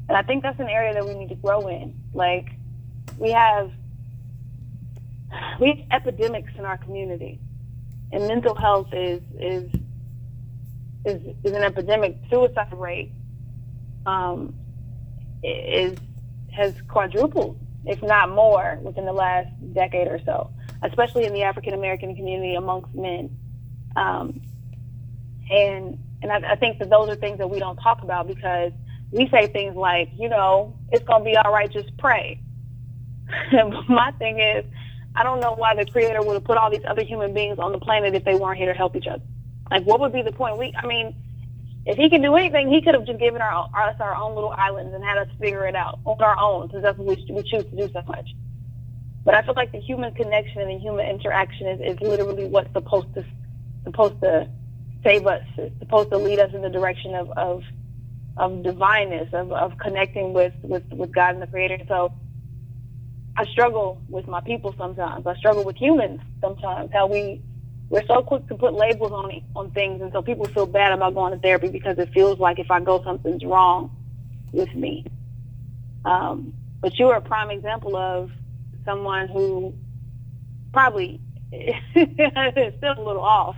and 0.08 0.16
I 0.16 0.22
think 0.22 0.42
that's 0.42 0.60
an 0.60 0.68
area 0.68 0.94
that 0.94 1.06
we 1.06 1.14
need 1.14 1.30
to 1.30 1.34
grow 1.34 1.66
in. 1.68 1.94
Like 2.12 2.48
we 3.18 3.32
have 3.32 3.72
we 5.60 5.68
have 5.68 5.78
epidemics 6.02 6.52
in 6.58 6.64
our 6.64 6.76
community, 6.78 7.40
and 8.12 8.26
mental 8.28 8.54
health 8.54 8.88
is 8.92 9.22
is 9.40 9.70
is, 11.06 11.22
is 11.44 11.52
an 11.52 11.64
epidemic. 11.64 12.18
Suicide 12.30 12.72
rate 12.72 13.12
um, 14.06 14.54
is 15.42 15.98
has 16.52 16.74
quadrupled, 16.88 17.58
if 17.84 18.02
not 18.02 18.30
more, 18.30 18.78
within 18.82 19.06
the 19.06 19.12
last 19.12 19.48
decade 19.74 20.08
or 20.08 20.20
so, 20.26 20.50
especially 20.82 21.24
in 21.26 21.34
the 21.34 21.42
African 21.44 21.74
American 21.74 22.16
community 22.16 22.56
amongst 22.56 22.94
men. 22.94 23.30
Um, 23.96 24.40
and 25.50 25.98
and 26.22 26.32
I, 26.32 26.52
I 26.52 26.56
think 26.56 26.78
that 26.80 26.90
those 26.90 27.08
are 27.10 27.16
things 27.16 27.38
that 27.38 27.48
we 27.48 27.58
don't 27.60 27.76
talk 27.78 28.02
about 28.02 28.28
because 28.28 28.72
we 29.12 29.28
say 29.30 29.48
things 29.48 29.76
like, 29.76 30.10
you 30.18 30.28
know, 30.28 30.78
it's 30.90 31.04
gonna 31.06 31.24
be 31.24 31.36
all 31.36 31.52
right, 31.52 31.70
just 31.72 31.96
pray. 31.98 32.40
My 33.88 34.12
thing 34.18 34.40
is, 34.40 34.64
I 35.16 35.24
don't 35.24 35.40
know 35.40 35.54
why 35.54 35.74
the 35.74 35.86
creator 35.86 36.22
would 36.22 36.34
have 36.34 36.44
put 36.44 36.58
all 36.58 36.70
these 36.70 36.84
other 36.88 37.04
human 37.04 37.34
beings 37.34 37.58
on 37.58 37.72
the 37.72 37.78
planet 37.78 38.14
if 38.14 38.24
they 38.24 38.34
weren't 38.36 38.58
here 38.58 38.72
to 38.72 38.78
help 38.78 38.96
each 38.96 39.06
other. 39.08 39.22
Like, 39.70 39.84
what 39.84 40.00
would 40.00 40.12
be 40.12 40.22
the 40.22 40.32
point? 40.32 40.58
We, 40.58 40.72
I 40.76 40.86
mean, 40.86 41.14
if 41.86 41.96
he 41.96 42.10
can 42.10 42.22
do 42.22 42.36
anything, 42.36 42.70
he 42.70 42.82
could 42.82 42.94
have 42.94 43.06
just 43.06 43.18
given 43.20 43.42
our, 43.42 43.68
us 43.74 43.96
our 44.00 44.16
own 44.16 44.34
little 44.34 44.54
islands 44.56 44.94
and 44.94 45.04
had 45.04 45.18
us 45.18 45.28
figure 45.40 45.66
it 45.66 45.76
out 45.76 46.00
on 46.04 46.16
our 46.22 46.38
own, 46.40 46.70
since 46.70 46.82
that's 46.82 46.98
what 46.98 47.06
we, 47.08 47.34
we 47.34 47.42
choose 47.42 47.64
to 47.70 47.76
do 47.76 47.90
so 47.92 48.02
much. 48.08 48.28
But 49.24 49.34
I 49.34 49.42
feel 49.42 49.54
like 49.56 49.72
the 49.72 49.80
human 49.80 50.14
connection 50.14 50.62
and 50.62 50.70
the 50.70 50.78
human 50.78 51.06
interaction 51.08 51.68
is, 51.68 51.80
is 51.96 52.00
literally 52.00 52.46
what's 52.46 52.72
supposed 52.72 53.14
to 53.14 53.24
supposed 53.84 54.20
to 54.22 54.48
save 55.04 55.26
us. 55.26 55.42
It's 55.58 55.78
supposed 55.80 56.10
to 56.10 56.18
lead 56.18 56.40
us 56.40 56.52
in 56.54 56.62
the 56.62 56.70
direction 56.70 57.14
of 57.14 57.30
of, 57.36 57.62
of 58.36 58.62
divineness, 58.62 59.30
of, 59.32 59.52
of 59.52 59.78
connecting 59.78 60.32
with, 60.32 60.54
with, 60.62 60.84
with 60.92 61.12
God 61.14 61.34
and 61.34 61.42
the 61.42 61.46
Creator. 61.48 61.80
So 61.88 62.12
I 63.36 63.46
struggle 63.46 64.02
with 64.08 64.28
my 64.28 64.40
people 64.42 64.74
sometimes. 64.78 65.26
I 65.26 65.34
struggle 65.36 65.64
with 65.64 65.76
humans 65.76 66.20
sometimes. 66.40 66.90
How 66.92 67.06
we 67.08 67.42
we're 67.88 68.06
so 68.06 68.22
quick 68.22 68.46
to 68.48 68.54
put 68.56 68.74
labels 68.74 69.12
on 69.12 69.30
on 69.54 69.70
things, 69.70 70.02
and 70.02 70.12
so 70.12 70.22
people 70.22 70.46
feel 70.46 70.66
bad 70.66 70.92
about 70.92 71.14
going 71.14 71.32
to 71.32 71.38
therapy 71.38 71.68
because 71.68 71.98
it 71.98 72.12
feels 72.12 72.38
like 72.38 72.58
if 72.58 72.70
I 72.70 72.80
go, 72.80 73.02
something's 73.04 73.44
wrong 73.44 73.90
with 74.52 74.74
me. 74.74 75.04
Um, 76.04 76.52
but 76.80 76.98
you 76.98 77.08
are 77.08 77.16
a 77.16 77.20
prime 77.20 77.50
example 77.50 77.96
of 77.96 78.30
someone 78.84 79.28
who 79.28 79.74
probably 80.72 81.20
is 81.52 82.74
still 82.78 82.94
a 82.96 83.02
little 83.02 83.22
off, 83.22 83.56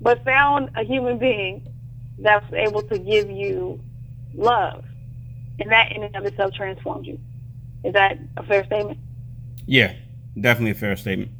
but 0.00 0.24
found 0.24 0.70
a 0.76 0.84
human 0.84 1.18
being 1.18 1.66
that's 2.18 2.52
able 2.52 2.82
to 2.82 2.98
give 2.98 3.30
you 3.30 3.80
love, 4.34 4.84
and 5.58 5.70
that 5.70 5.92
in 5.92 6.02
and 6.02 6.14
of 6.16 6.26
itself 6.26 6.52
transformed 6.52 7.06
you. 7.06 7.18
Is 7.82 7.94
that 7.94 8.18
a 8.36 8.42
fair 8.42 8.64
statement? 8.66 8.98
Yeah, 9.66 9.94
definitely 10.38 10.72
a 10.72 10.74
fair 10.74 10.96
statement. 10.96 11.30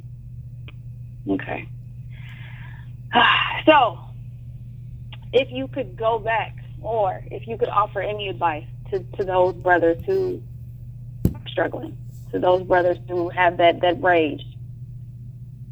Okay. 1.29 1.69
so, 3.67 3.99
if 5.33 5.51
you 5.51 5.69
could 5.69 5.97
go 5.97 6.19
back, 6.19 6.57
or 6.83 7.23
if 7.31 7.47
you 7.47 7.57
could 7.57 7.69
offer 7.69 8.01
any 8.01 8.29
advice 8.29 8.67
to, 8.91 9.01
to 9.17 9.25
those 9.25 9.55
brothers 9.55 10.03
who 10.05 10.43
are 11.35 11.49
struggling, 11.49 11.97
to 12.33 12.39
those 12.39 12.63
brothers 12.63 12.99
who 13.09 13.29
have 13.29 13.57
that, 13.59 13.81
that 13.81 14.03
rage, 14.03 14.45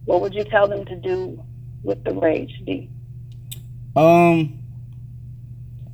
what 0.04 0.20
would 0.20 0.34
you 0.34 0.44
tell 0.44 0.68
them 0.68 0.84
to 0.86 0.96
do 0.96 1.42
with 1.82 2.02
the 2.04 2.12
rage, 2.14 2.62
D? 2.64 2.88
Um, 3.94 4.58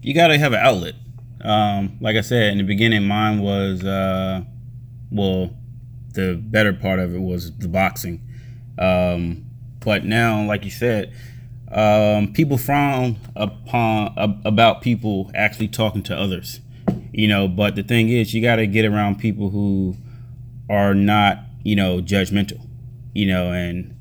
you 0.02 0.14
got 0.14 0.28
to 0.28 0.38
have 0.38 0.52
an 0.52 0.61
outlet. 0.61 0.94
Um, 1.40 1.98
like 2.00 2.16
I 2.16 2.20
said 2.22 2.52
in 2.52 2.59
the 2.59 2.64
beginning, 2.64 3.04
mine 3.04 3.40
was 3.40 3.85
uh, 3.85 4.42
well, 5.11 5.50
the 6.12 6.35
better 6.35 6.72
part 6.72 6.98
of 6.98 7.14
it 7.14 7.20
was 7.20 7.57
the 7.59 7.68
boxing. 7.68 8.20
Um, 8.78 9.44
but 9.80 10.04
now, 10.04 10.44
like 10.44 10.64
you 10.64 10.70
said, 10.70 11.12
um, 11.74 12.32
people 12.32 12.56
frown 12.56 13.16
upon 13.34 14.14
uh, 14.16 14.34
about 14.44 14.80
people 14.80 15.30
actually 15.34 15.68
talking 15.68 16.02
to 16.04 16.16
others. 16.16 16.60
You 17.12 17.28
know, 17.28 17.48
but 17.48 17.76
the 17.76 17.82
thing 17.82 18.08
is, 18.08 18.34
you 18.34 18.42
got 18.42 18.56
to 18.56 18.66
get 18.66 18.84
around 18.84 19.18
people 19.18 19.50
who 19.50 19.96
are 20.68 20.94
not, 20.94 21.38
you 21.62 21.76
know, 21.76 22.00
judgmental. 22.00 22.60
You 23.12 23.26
know, 23.26 23.52
and 23.52 23.94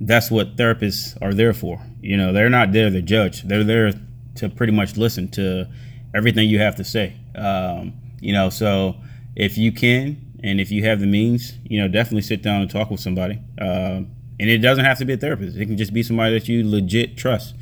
that's 0.00 0.30
what 0.30 0.56
therapists 0.56 1.16
are 1.20 1.34
there 1.34 1.52
for. 1.52 1.80
You 2.00 2.16
know, 2.16 2.32
they're 2.32 2.50
not 2.50 2.72
there 2.72 2.90
to 2.90 3.02
judge. 3.02 3.42
They're 3.42 3.64
there 3.64 3.92
to 4.36 4.48
pretty 4.48 4.72
much 4.72 4.96
listen 4.96 5.28
to 5.32 5.68
everything 6.14 6.48
you 6.48 6.58
have 6.58 6.76
to 6.76 6.84
say. 6.84 7.16
Um, 7.34 7.94
you 8.20 8.32
know, 8.32 8.50
so 8.50 8.96
if 9.36 9.58
you 9.58 9.72
can 9.72 10.16
and 10.42 10.60
if 10.60 10.70
you 10.70 10.84
have 10.84 11.00
the 11.00 11.06
means, 11.06 11.54
you 11.64 11.80
know, 11.80 11.88
definitely 11.88 12.22
sit 12.22 12.42
down 12.42 12.62
and 12.62 12.70
talk 12.70 12.90
with 12.90 13.00
somebody. 13.00 13.40
Uh, 13.60 14.02
and 14.40 14.48
it 14.48 14.58
doesn't 14.58 14.84
have 14.84 14.98
to 14.98 15.04
be 15.04 15.14
a 15.14 15.16
therapist. 15.16 15.56
It 15.56 15.66
can 15.66 15.76
just 15.76 15.92
be 15.92 16.02
somebody 16.02 16.38
that 16.38 16.48
you 16.48 16.68
legit 16.68 17.16
trust. 17.16 17.54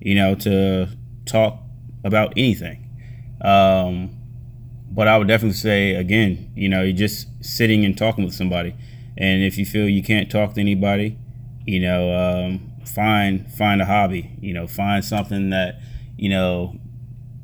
You 0.00 0.16
know, 0.16 0.34
to 0.36 0.88
talk 1.26 1.60
about 2.02 2.32
anything. 2.36 2.88
Um, 3.40 4.16
but 4.90 5.08
I 5.08 5.16
would 5.16 5.28
definitely 5.28 5.56
say 5.56 5.94
again, 5.94 6.50
you 6.54 6.68
know, 6.68 6.82
you're 6.82 6.96
just 6.96 7.28
sitting 7.44 7.84
and 7.84 7.96
talking 7.96 8.24
with 8.24 8.34
somebody. 8.34 8.74
And 9.16 9.42
if 9.42 9.58
you 9.58 9.64
feel 9.64 9.88
you 9.88 10.02
can't 10.02 10.30
talk 10.30 10.54
to 10.54 10.60
anybody, 10.60 11.18
you 11.66 11.80
know, 11.80 12.12
um, 12.14 12.72
find 12.84 13.50
find 13.52 13.80
a 13.80 13.84
hobby. 13.84 14.32
You 14.40 14.54
know, 14.54 14.66
find 14.66 15.04
something 15.04 15.50
that 15.50 15.80
you 16.16 16.28
know 16.28 16.76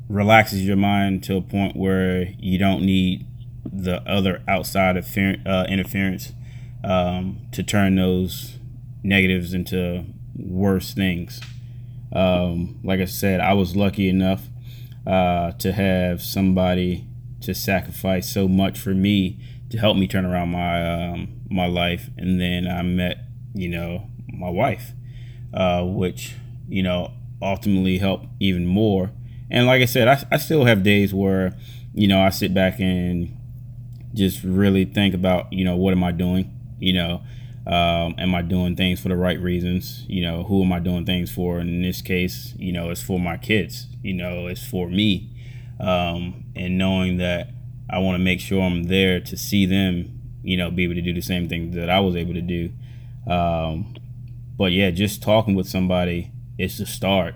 relaxes 0.09 0.65
your 0.65 0.77
mind 0.77 1.23
to 1.23 1.37
a 1.37 1.41
point 1.41 1.75
where 1.75 2.33
you 2.39 2.57
don't 2.57 2.83
need 2.83 3.25
the 3.71 4.01
other 4.09 4.41
outside 4.47 4.97
uh, 4.97 5.65
interference 5.69 6.33
um, 6.83 7.47
to 7.51 7.61
turn 7.61 7.95
those 7.95 8.58
negatives 9.03 9.53
into 9.53 10.05
worse 10.35 10.93
things. 10.93 11.41
Um, 12.11 12.79
like 12.83 12.99
I 12.99 13.05
said, 13.05 13.39
I 13.39 13.53
was 13.53 13.75
lucky 13.75 14.09
enough 14.09 14.47
uh, 15.05 15.51
to 15.53 15.71
have 15.71 16.21
somebody 16.21 17.05
to 17.41 17.53
sacrifice 17.53 18.31
so 18.31 18.47
much 18.47 18.79
for 18.79 18.93
me 18.93 19.39
to 19.69 19.77
help 19.77 19.95
me 19.95 20.07
turn 20.07 20.25
around 20.25 20.49
my 20.49 21.11
um, 21.11 21.41
my 21.49 21.67
life, 21.67 22.09
and 22.17 22.41
then 22.41 22.67
I 22.67 22.81
met 22.81 23.19
you 23.53 23.69
know 23.69 24.09
my 24.27 24.49
wife, 24.49 24.93
uh, 25.53 25.83
which 25.83 26.35
you 26.67 26.83
know 26.83 27.13
ultimately 27.41 27.99
helped 27.99 28.27
even 28.39 28.65
more 28.65 29.11
and 29.51 29.65
like 29.65 29.81
I 29.81 29.85
said, 29.85 30.07
I, 30.07 30.23
I 30.31 30.37
still 30.37 30.65
have 30.65 30.83
days 30.83 31.13
where, 31.13 31.57
you 31.93 32.07
know, 32.07 32.21
I 32.21 32.29
sit 32.29 32.53
back 32.53 32.79
and 32.79 33.35
just 34.13 34.43
really 34.43 34.85
think 34.85 35.13
about, 35.13 35.51
you 35.51 35.65
know, 35.65 35.75
what 35.75 35.91
am 35.91 36.03
I 36.03 36.11
doing? 36.11 36.55
You 36.79 36.93
know, 36.93 37.23
um, 37.67 38.15
am 38.17 38.33
I 38.33 38.41
doing 38.41 38.75
things 38.75 38.99
for 38.99 39.09
the 39.09 39.15
right 39.15 39.39
reasons? 39.39 40.05
You 40.07 40.21
know, 40.23 40.43
who 40.43 40.63
am 40.63 40.71
I 40.73 40.79
doing 40.79 41.05
things 41.05 41.31
for? 41.31 41.59
And 41.59 41.69
in 41.69 41.81
this 41.81 42.01
case, 42.01 42.53
you 42.57 42.71
know, 42.71 42.89
it's 42.89 43.01
for 43.01 43.19
my 43.19 43.37
kids. 43.37 43.87
You 44.01 44.13
know, 44.13 44.47
it's 44.47 44.65
for 44.65 44.89
me. 44.89 45.29
Um, 45.79 46.45
and 46.55 46.77
knowing 46.77 47.17
that 47.17 47.49
I 47.89 47.99
want 47.99 48.15
to 48.17 48.23
make 48.23 48.39
sure 48.39 48.61
I'm 48.61 48.83
there 48.83 49.19
to 49.19 49.37
see 49.37 49.65
them, 49.65 50.19
you 50.43 50.57
know, 50.57 50.71
be 50.71 50.83
able 50.83 50.95
to 50.95 51.01
do 51.01 51.13
the 51.13 51.21
same 51.21 51.47
thing 51.47 51.71
that 51.71 51.89
I 51.89 51.99
was 51.99 52.15
able 52.15 52.33
to 52.33 52.41
do. 52.41 52.71
Um, 53.27 53.95
but 54.57 54.71
yeah, 54.71 54.91
just 54.91 55.21
talking 55.21 55.55
with 55.55 55.67
somebody 55.67 56.31
is 56.57 56.77
the 56.77 56.85
start 56.85 57.35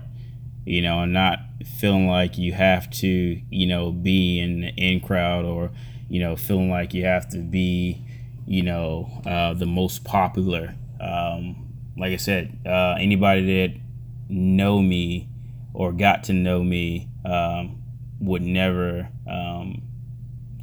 you 0.64 0.80
know, 0.80 1.00
and 1.00 1.12
not 1.12 1.40
feeling 1.78 2.06
like 2.08 2.38
you 2.38 2.52
have 2.52 2.90
to, 2.90 3.40
you 3.50 3.66
know, 3.66 3.90
be 3.90 4.38
in 4.38 4.60
the 4.60 4.68
in 4.76 5.00
crowd 5.00 5.44
or, 5.44 5.70
you 6.08 6.20
know, 6.20 6.36
feeling 6.36 6.70
like 6.70 6.94
you 6.94 7.04
have 7.04 7.28
to 7.30 7.38
be, 7.38 8.02
you 8.46 8.62
know, 8.62 9.10
uh, 9.26 9.54
the 9.54 9.66
most 9.66 10.04
popular. 10.04 10.74
Um, 11.00 11.72
like 11.96 12.12
I 12.12 12.16
said, 12.16 12.58
uh, 12.66 12.96
anybody 12.98 13.68
that 13.68 13.80
know 14.28 14.80
me 14.80 15.28
or 15.72 15.92
got 15.92 16.24
to 16.24 16.32
know 16.32 16.62
me 16.62 17.08
um, 17.24 17.82
would 18.20 18.42
never, 18.42 19.08
um, 19.28 19.82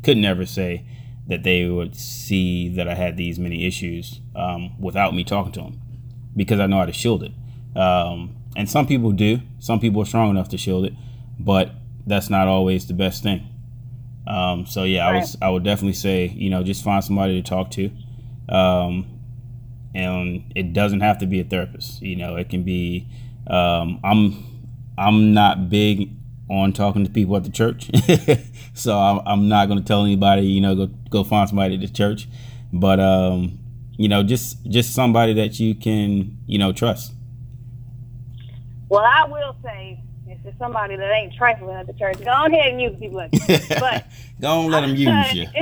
could 0.04 0.18
never 0.18 0.46
say 0.46 0.86
that 1.28 1.44
they 1.44 1.66
would 1.66 1.96
see 1.96 2.70
that 2.70 2.88
I 2.88 2.96
had 2.96 3.18
these 3.18 3.40
many 3.40 3.66
issues 3.66 4.20
um, 4.36 4.80
without 4.80 5.14
me 5.14 5.24
talking 5.24 5.52
to 5.54 5.62
them 5.62 5.82
because 6.36 6.60
I 6.60 6.68
know 6.68 6.78
how 6.78 6.86
to 6.86 6.94
shield 6.94 7.24
it. 7.24 7.32
Um, 7.78 8.36
and 8.56 8.70
some 8.70 8.88
people 8.88 9.12
do. 9.12 9.42
Some 9.60 9.80
people 9.80 10.02
are 10.02 10.06
strong 10.06 10.30
enough 10.30 10.50
to 10.50 10.58
shield 10.58 10.86
it, 10.86 10.94
but 11.40 11.72
that's 12.06 12.30
not 12.30 12.48
always 12.48 12.88
the 12.88 12.94
best 12.94 13.24
thing. 13.24 13.48
Um, 14.28 14.66
so 14.66 14.84
yeah, 14.84 15.06
right. 15.06 15.16
I 15.16 15.20
was 15.20 15.38
I 15.42 15.50
would 15.50 15.64
definitely 15.64 15.94
say 15.94 16.28
you 16.28 16.50
know 16.50 16.64
just 16.64 16.84
find 16.84 17.04
somebody 17.04 17.42
to 17.42 17.48
talk 17.48 17.72
to, 17.72 17.92
um, 18.50 19.20
and 19.96 20.52
it 20.56 20.74
doesn't 20.74 21.02
have 21.02 21.20
to 21.20 21.26
be 21.26 21.40
a 21.40 21.44
therapist. 21.44 22.02
You 22.02 22.16
know, 22.16 22.36
it 22.36 22.50
can 22.50 22.64
be. 22.64 23.08
Um, 23.48 24.00
I'm 24.04 24.46
I'm 24.98 25.34
not 25.34 25.70
big 25.70 26.12
on 26.50 26.74
talking 26.74 27.06
to 27.06 27.10
people 27.10 27.36
at 27.36 27.44
the 27.44 27.50
church, 27.50 27.90
so 28.74 28.98
I'm, 28.98 29.22
I'm 29.26 29.48
not 29.48 29.68
going 29.68 29.80
to 29.80 29.86
tell 29.86 30.04
anybody 30.04 30.44
you 30.44 30.62
know 30.62 30.76
go 30.76 30.86
go 31.10 31.24
find 31.24 31.50
somebody 31.50 31.76
at 31.76 31.82
the 31.82 31.88
church, 31.88 32.28
but 32.72 33.00
um, 33.00 33.58
you 33.98 34.08
know 34.08 34.22
just 34.22 34.64
just 34.70 34.94
somebody 34.94 35.34
that 35.34 35.60
you 35.60 35.74
can 35.74 36.38
you 36.46 36.60
know 36.60 36.72
trust. 36.72 37.14
Well, 38.90 39.06
I 39.06 39.26
will 39.26 39.56
say, 39.64 40.02
it's 40.46 40.58
somebody 40.58 40.96
that 40.96 41.12
ain't 41.12 41.34
trifling 41.36 41.76
at 41.76 41.88
the 41.88 41.94
church, 41.94 42.18
go 42.24 42.32
ahead 42.32 42.72
and 42.72 42.82
use 42.82 42.98
people 43.00 43.18
like 43.18 43.32
But 43.80 44.06
go 44.40 44.62
and 44.62 44.72
let 44.72 44.82
them 44.82 44.96
use 44.96 45.34
you. 45.34 45.46
go 45.54 45.56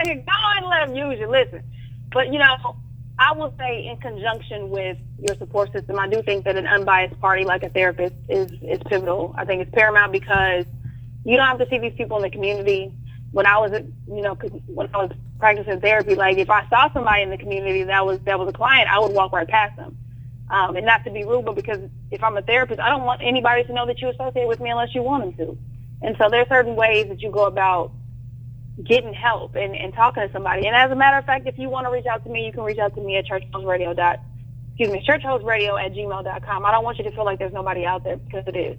and 0.00 0.66
let 0.66 0.86
them 0.86 0.96
use 0.96 1.18
you. 1.18 1.28
Listen, 1.28 1.62
but 2.12 2.32
you 2.32 2.38
know, 2.38 2.76
I 3.18 3.32
will 3.32 3.52
say 3.58 3.86
in 3.86 3.96
conjunction 3.96 4.70
with 4.70 4.98
your 5.18 5.36
support 5.36 5.72
system, 5.72 5.98
I 5.98 6.08
do 6.08 6.22
think 6.22 6.44
that 6.44 6.56
an 6.56 6.66
unbiased 6.66 7.18
party 7.20 7.44
like 7.44 7.62
a 7.62 7.70
therapist 7.70 8.14
is 8.28 8.52
is 8.62 8.80
pivotal. 8.86 9.34
I 9.36 9.44
think 9.44 9.62
it's 9.62 9.70
paramount 9.72 10.12
because 10.12 10.66
you 11.24 11.36
don't 11.36 11.46
have 11.46 11.58
to 11.58 11.68
see 11.68 11.78
these 11.78 11.94
people 11.96 12.16
in 12.16 12.22
the 12.22 12.30
community. 12.30 12.92
When 13.32 13.44
I 13.44 13.58
was, 13.58 13.72
you 13.72 14.22
know, 14.22 14.34
when 14.66 14.88
I 14.94 14.98
was 14.98 15.12
practicing 15.38 15.80
therapy, 15.80 16.14
like 16.14 16.38
if 16.38 16.48
I 16.48 16.68
saw 16.68 16.92
somebody 16.92 17.22
in 17.22 17.30
the 17.30 17.38
community 17.38 17.82
that 17.84 18.06
was 18.06 18.20
that 18.20 18.38
was 18.38 18.48
a 18.48 18.52
client, 18.52 18.88
I 18.90 18.98
would 19.00 19.12
walk 19.12 19.32
right 19.32 19.48
past 19.48 19.76
them. 19.76 19.96
Um, 20.50 20.76
and 20.76 20.86
not 20.86 21.04
to 21.04 21.10
be 21.10 21.24
rude, 21.24 21.44
but 21.44 21.56
because 21.56 21.78
if 22.10 22.22
I'm 22.24 22.36
a 22.36 22.42
therapist, 22.42 22.80
I 22.80 22.88
don't 22.88 23.04
want 23.04 23.20
anybody 23.22 23.64
to 23.64 23.72
know 23.72 23.86
that 23.86 24.00
you 24.00 24.10
associate 24.10 24.48
with 24.48 24.60
me 24.60 24.70
unless 24.70 24.94
you 24.94 25.02
want 25.02 25.24
them 25.24 25.46
to. 25.46 25.58
And 26.02 26.16
so 26.18 26.28
there 26.30 26.40
are 26.42 26.48
certain 26.48 26.76
ways 26.76 27.08
that 27.08 27.22
you 27.22 27.30
go 27.30 27.46
about 27.46 27.92
getting 28.84 29.14
help 29.14 29.56
and, 29.56 29.76
and 29.76 29.92
talking 29.94 30.26
to 30.26 30.32
somebody. 30.32 30.66
And 30.66 30.76
as 30.76 30.90
a 30.90 30.96
matter 30.96 31.18
of 31.18 31.24
fact, 31.26 31.46
if 31.46 31.58
you 31.58 31.68
want 31.68 31.86
to 31.86 31.92
reach 31.92 32.06
out 32.06 32.24
to 32.24 32.30
me, 32.30 32.46
you 32.46 32.52
can 32.52 32.62
reach 32.62 32.78
out 32.78 32.94
to 32.94 33.00
me 33.00 33.16
at 33.16 33.26
churchhouseradio 33.26 33.96
dot 33.96 34.20
excuse 34.78 34.90
me, 34.92 35.04
churchhouseradio 35.06 35.82
at 35.84 35.92
gmail.com. 35.92 36.64
I 36.66 36.70
don't 36.70 36.84
want 36.84 36.98
you 36.98 37.04
to 37.04 37.10
feel 37.12 37.24
like 37.24 37.38
there's 37.38 37.52
nobody 37.52 37.84
out 37.84 38.04
there 38.04 38.16
because 38.16 38.44
it 38.46 38.56
is. 38.56 38.78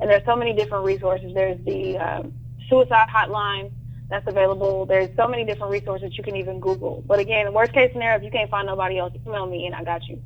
And 0.00 0.10
there's 0.10 0.24
so 0.26 0.36
many 0.36 0.52
different 0.54 0.84
resources. 0.84 1.32
There's 1.34 1.58
the 1.64 1.98
um, 1.98 2.34
suicide 2.68 3.08
hotline 3.14 3.72
that's 4.10 4.26
available. 4.28 4.86
There's 4.86 5.10
so 5.16 5.26
many 5.28 5.44
different 5.44 5.72
resources 5.72 6.16
you 6.16 6.24
can 6.24 6.36
even 6.36 6.60
Google. 6.60 7.02
But 7.06 7.18
again, 7.18 7.52
worst 7.54 7.72
case 7.72 7.90
scenario, 7.92 8.18
if 8.18 8.24
you 8.24 8.30
can't 8.30 8.50
find 8.50 8.66
nobody 8.66 8.98
else, 8.98 9.14
email 9.26 9.46
me 9.46 9.66
and 9.66 9.74
I 9.74 9.84
got 9.84 10.06
you. 10.08 10.22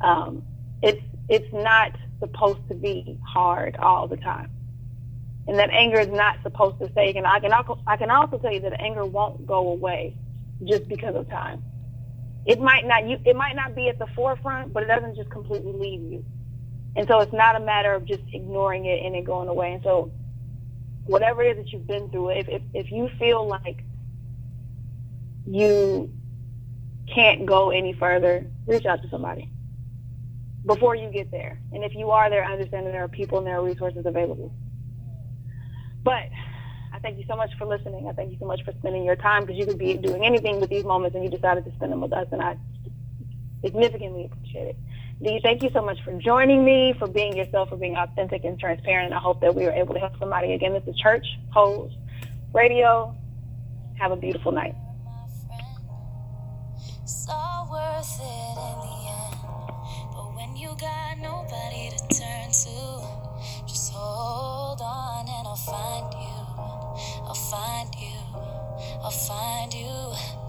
Um, 0.00 0.44
it's 0.82 1.02
it's 1.28 1.52
not 1.52 1.92
supposed 2.20 2.60
to 2.68 2.74
be 2.74 3.18
hard 3.26 3.76
all 3.80 4.08
the 4.08 4.16
time, 4.18 4.50
and 5.48 5.58
that 5.58 5.70
anger 5.72 6.00
is 6.00 6.08
not 6.08 6.38
supposed 6.42 6.78
to 6.80 6.90
stay. 6.92 7.12
And 7.16 7.26
I 7.26 7.40
can 7.40 7.52
I 7.86 7.96
can 7.96 8.10
also 8.10 8.38
tell 8.38 8.52
you 8.52 8.60
that 8.62 8.80
anger 8.80 9.04
won't 9.06 9.46
go 9.46 9.70
away 9.70 10.16
just 10.64 10.88
because 10.88 11.16
of 11.16 11.28
time. 11.28 11.62
It 12.46 12.60
might 12.60 12.86
not 12.86 13.06
you 13.06 13.18
it 13.24 13.36
might 13.36 13.56
not 13.56 13.74
be 13.74 13.88
at 13.88 13.98
the 13.98 14.08
forefront, 14.16 14.72
but 14.72 14.84
it 14.84 14.86
doesn't 14.88 15.16
just 15.16 15.30
completely 15.30 15.72
leave 15.72 16.02
you. 16.02 16.24
And 16.96 17.06
so 17.08 17.20
it's 17.20 17.32
not 17.32 17.56
a 17.56 17.60
matter 17.60 17.94
of 17.94 18.04
just 18.06 18.22
ignoring 18.32 18.86
it 18.86 19.04
and 19.04 19.16
it 19.16 19.24
going 19.24 19.48
away. 19.48 19.74
And 19.74 19.82
so 19.84 20.12
whatever 21.04 21.42
it 21.42 21.58
is 21.58 21.64
that 21.64 21.72
you've 21.72 21.86
been 21.86 22.10
through, 22.10 22.30
if 22.30 22.48
if, 22.48 22.62
if 22.74 22.92
you 22.92 23.10
feel 23.18 23.46
like 23.48 23.84
you 25.46 26.12
can't 27.14 27.46
go 27.46 27.70
any 27.70 27.94
further, 27.94 28.46
reach 28.66 28.86
out 28.86 29.02
to 29.02 29.08
somebody 29.10 29.50
before 30.66 30.94
you 30.94 31.10
get 31.10 31.30
there. 31.30 31.60
And 31.72 31.84
if 31.84 31.94
you 31.94 32.10
are 32.10 32.28
there, 32.30 32.44
I 32.44 32.52
understand 32.52 32.86
that 32.86 32.92
there 32.92 33.04
are 33.04 33.08
people 33.08 33.38
and 33.38 33.46
there 33.46 33.58
are 33.58 33.64
resources 33.64 34.04
available. 34.06 34.52
But 36.02 36.28
I 36.92 36.98
thank 37.00 37.18
you 37.18 37.24
so 37.28 37.36
much 37.36 37.50
for 37.58 37.66
listening. 37.66 38.08
I 38.08 38.12
thank 38.12 38.32
you 38.32 38.38
so 38.38 38.46
much 38.46 38.64
for 38.64 38.72
spending 38.78 39.04
your 39.04 39.16
time 39.16 39.44
because 39.44 39.58
you 39.58 39.66
could 39.66 39.78
be 39.78 39.94
doing 39.94 40.24
anything 40.24 40.60
with 40.60 40.70
these 40.70 40.84
moments 40.84 41.14
and 41.14 41.24
you 41.24 41.30
decided 41.30 41.64
to 41.64 41.72
spend 41.74 41.92
them 41.92 42.00
with 42.00 42.12
us, 42.12 42.26
and 42.32 42.42
I 42.42 42.56
significantly 43.62 44.24
appreciate 44.24 44.68
it. 44.68 44.76
Dee, 45.20 45.40
thank 45.42 45.62
you 45.62 45.70
so 45.72 45.82
much 45.82 45.98
for 46.04 46.12
joining 46.20 46.64
me, 46.64 46.94
for 46.98 47.08
being 47.08 47.36
yourself, 47.36 47.70
for 47.70 47.76
being 47.76 47.96
authentic 47.96 48.44
and 48.44 48.58
transparent. 48.58 49.12
I 49.12 49.18
hope 49.18 49.40
that 49.40 49.54
we 49.54 49.64
were 49.64 49.72
able 49.72 49.94
to 49.94 50.00
help 50.00 50.18
somebody. 50.18 50.52
Again, 50.52 50.72
this 50.72 50.84
is 50.86 50.96
Church 50.96 51.26
House 51.52 51.90
Radio. 52.54 53.14
Have 53.98 54.12
a 54.12 54.16
beautiful 54.16 54.52
night 54.52 54.76
nobody 61.20 61.90
to 61.90 61.98
turn 62.18 62.50
to. 62.50 63.02
Just 63.66 63.92
hold 63.92 64.80
on 64.80 65.26
and 65.28 65.46
I'll 65.46 65.56
find 65.56 66.12
you. 66.14 66.38
I'll 67.26 67.34
find 67.34 67.94
you. 67.94 68.18
I'll 69.02 69.10
find 69.10 69.74
you. 69.74 70.47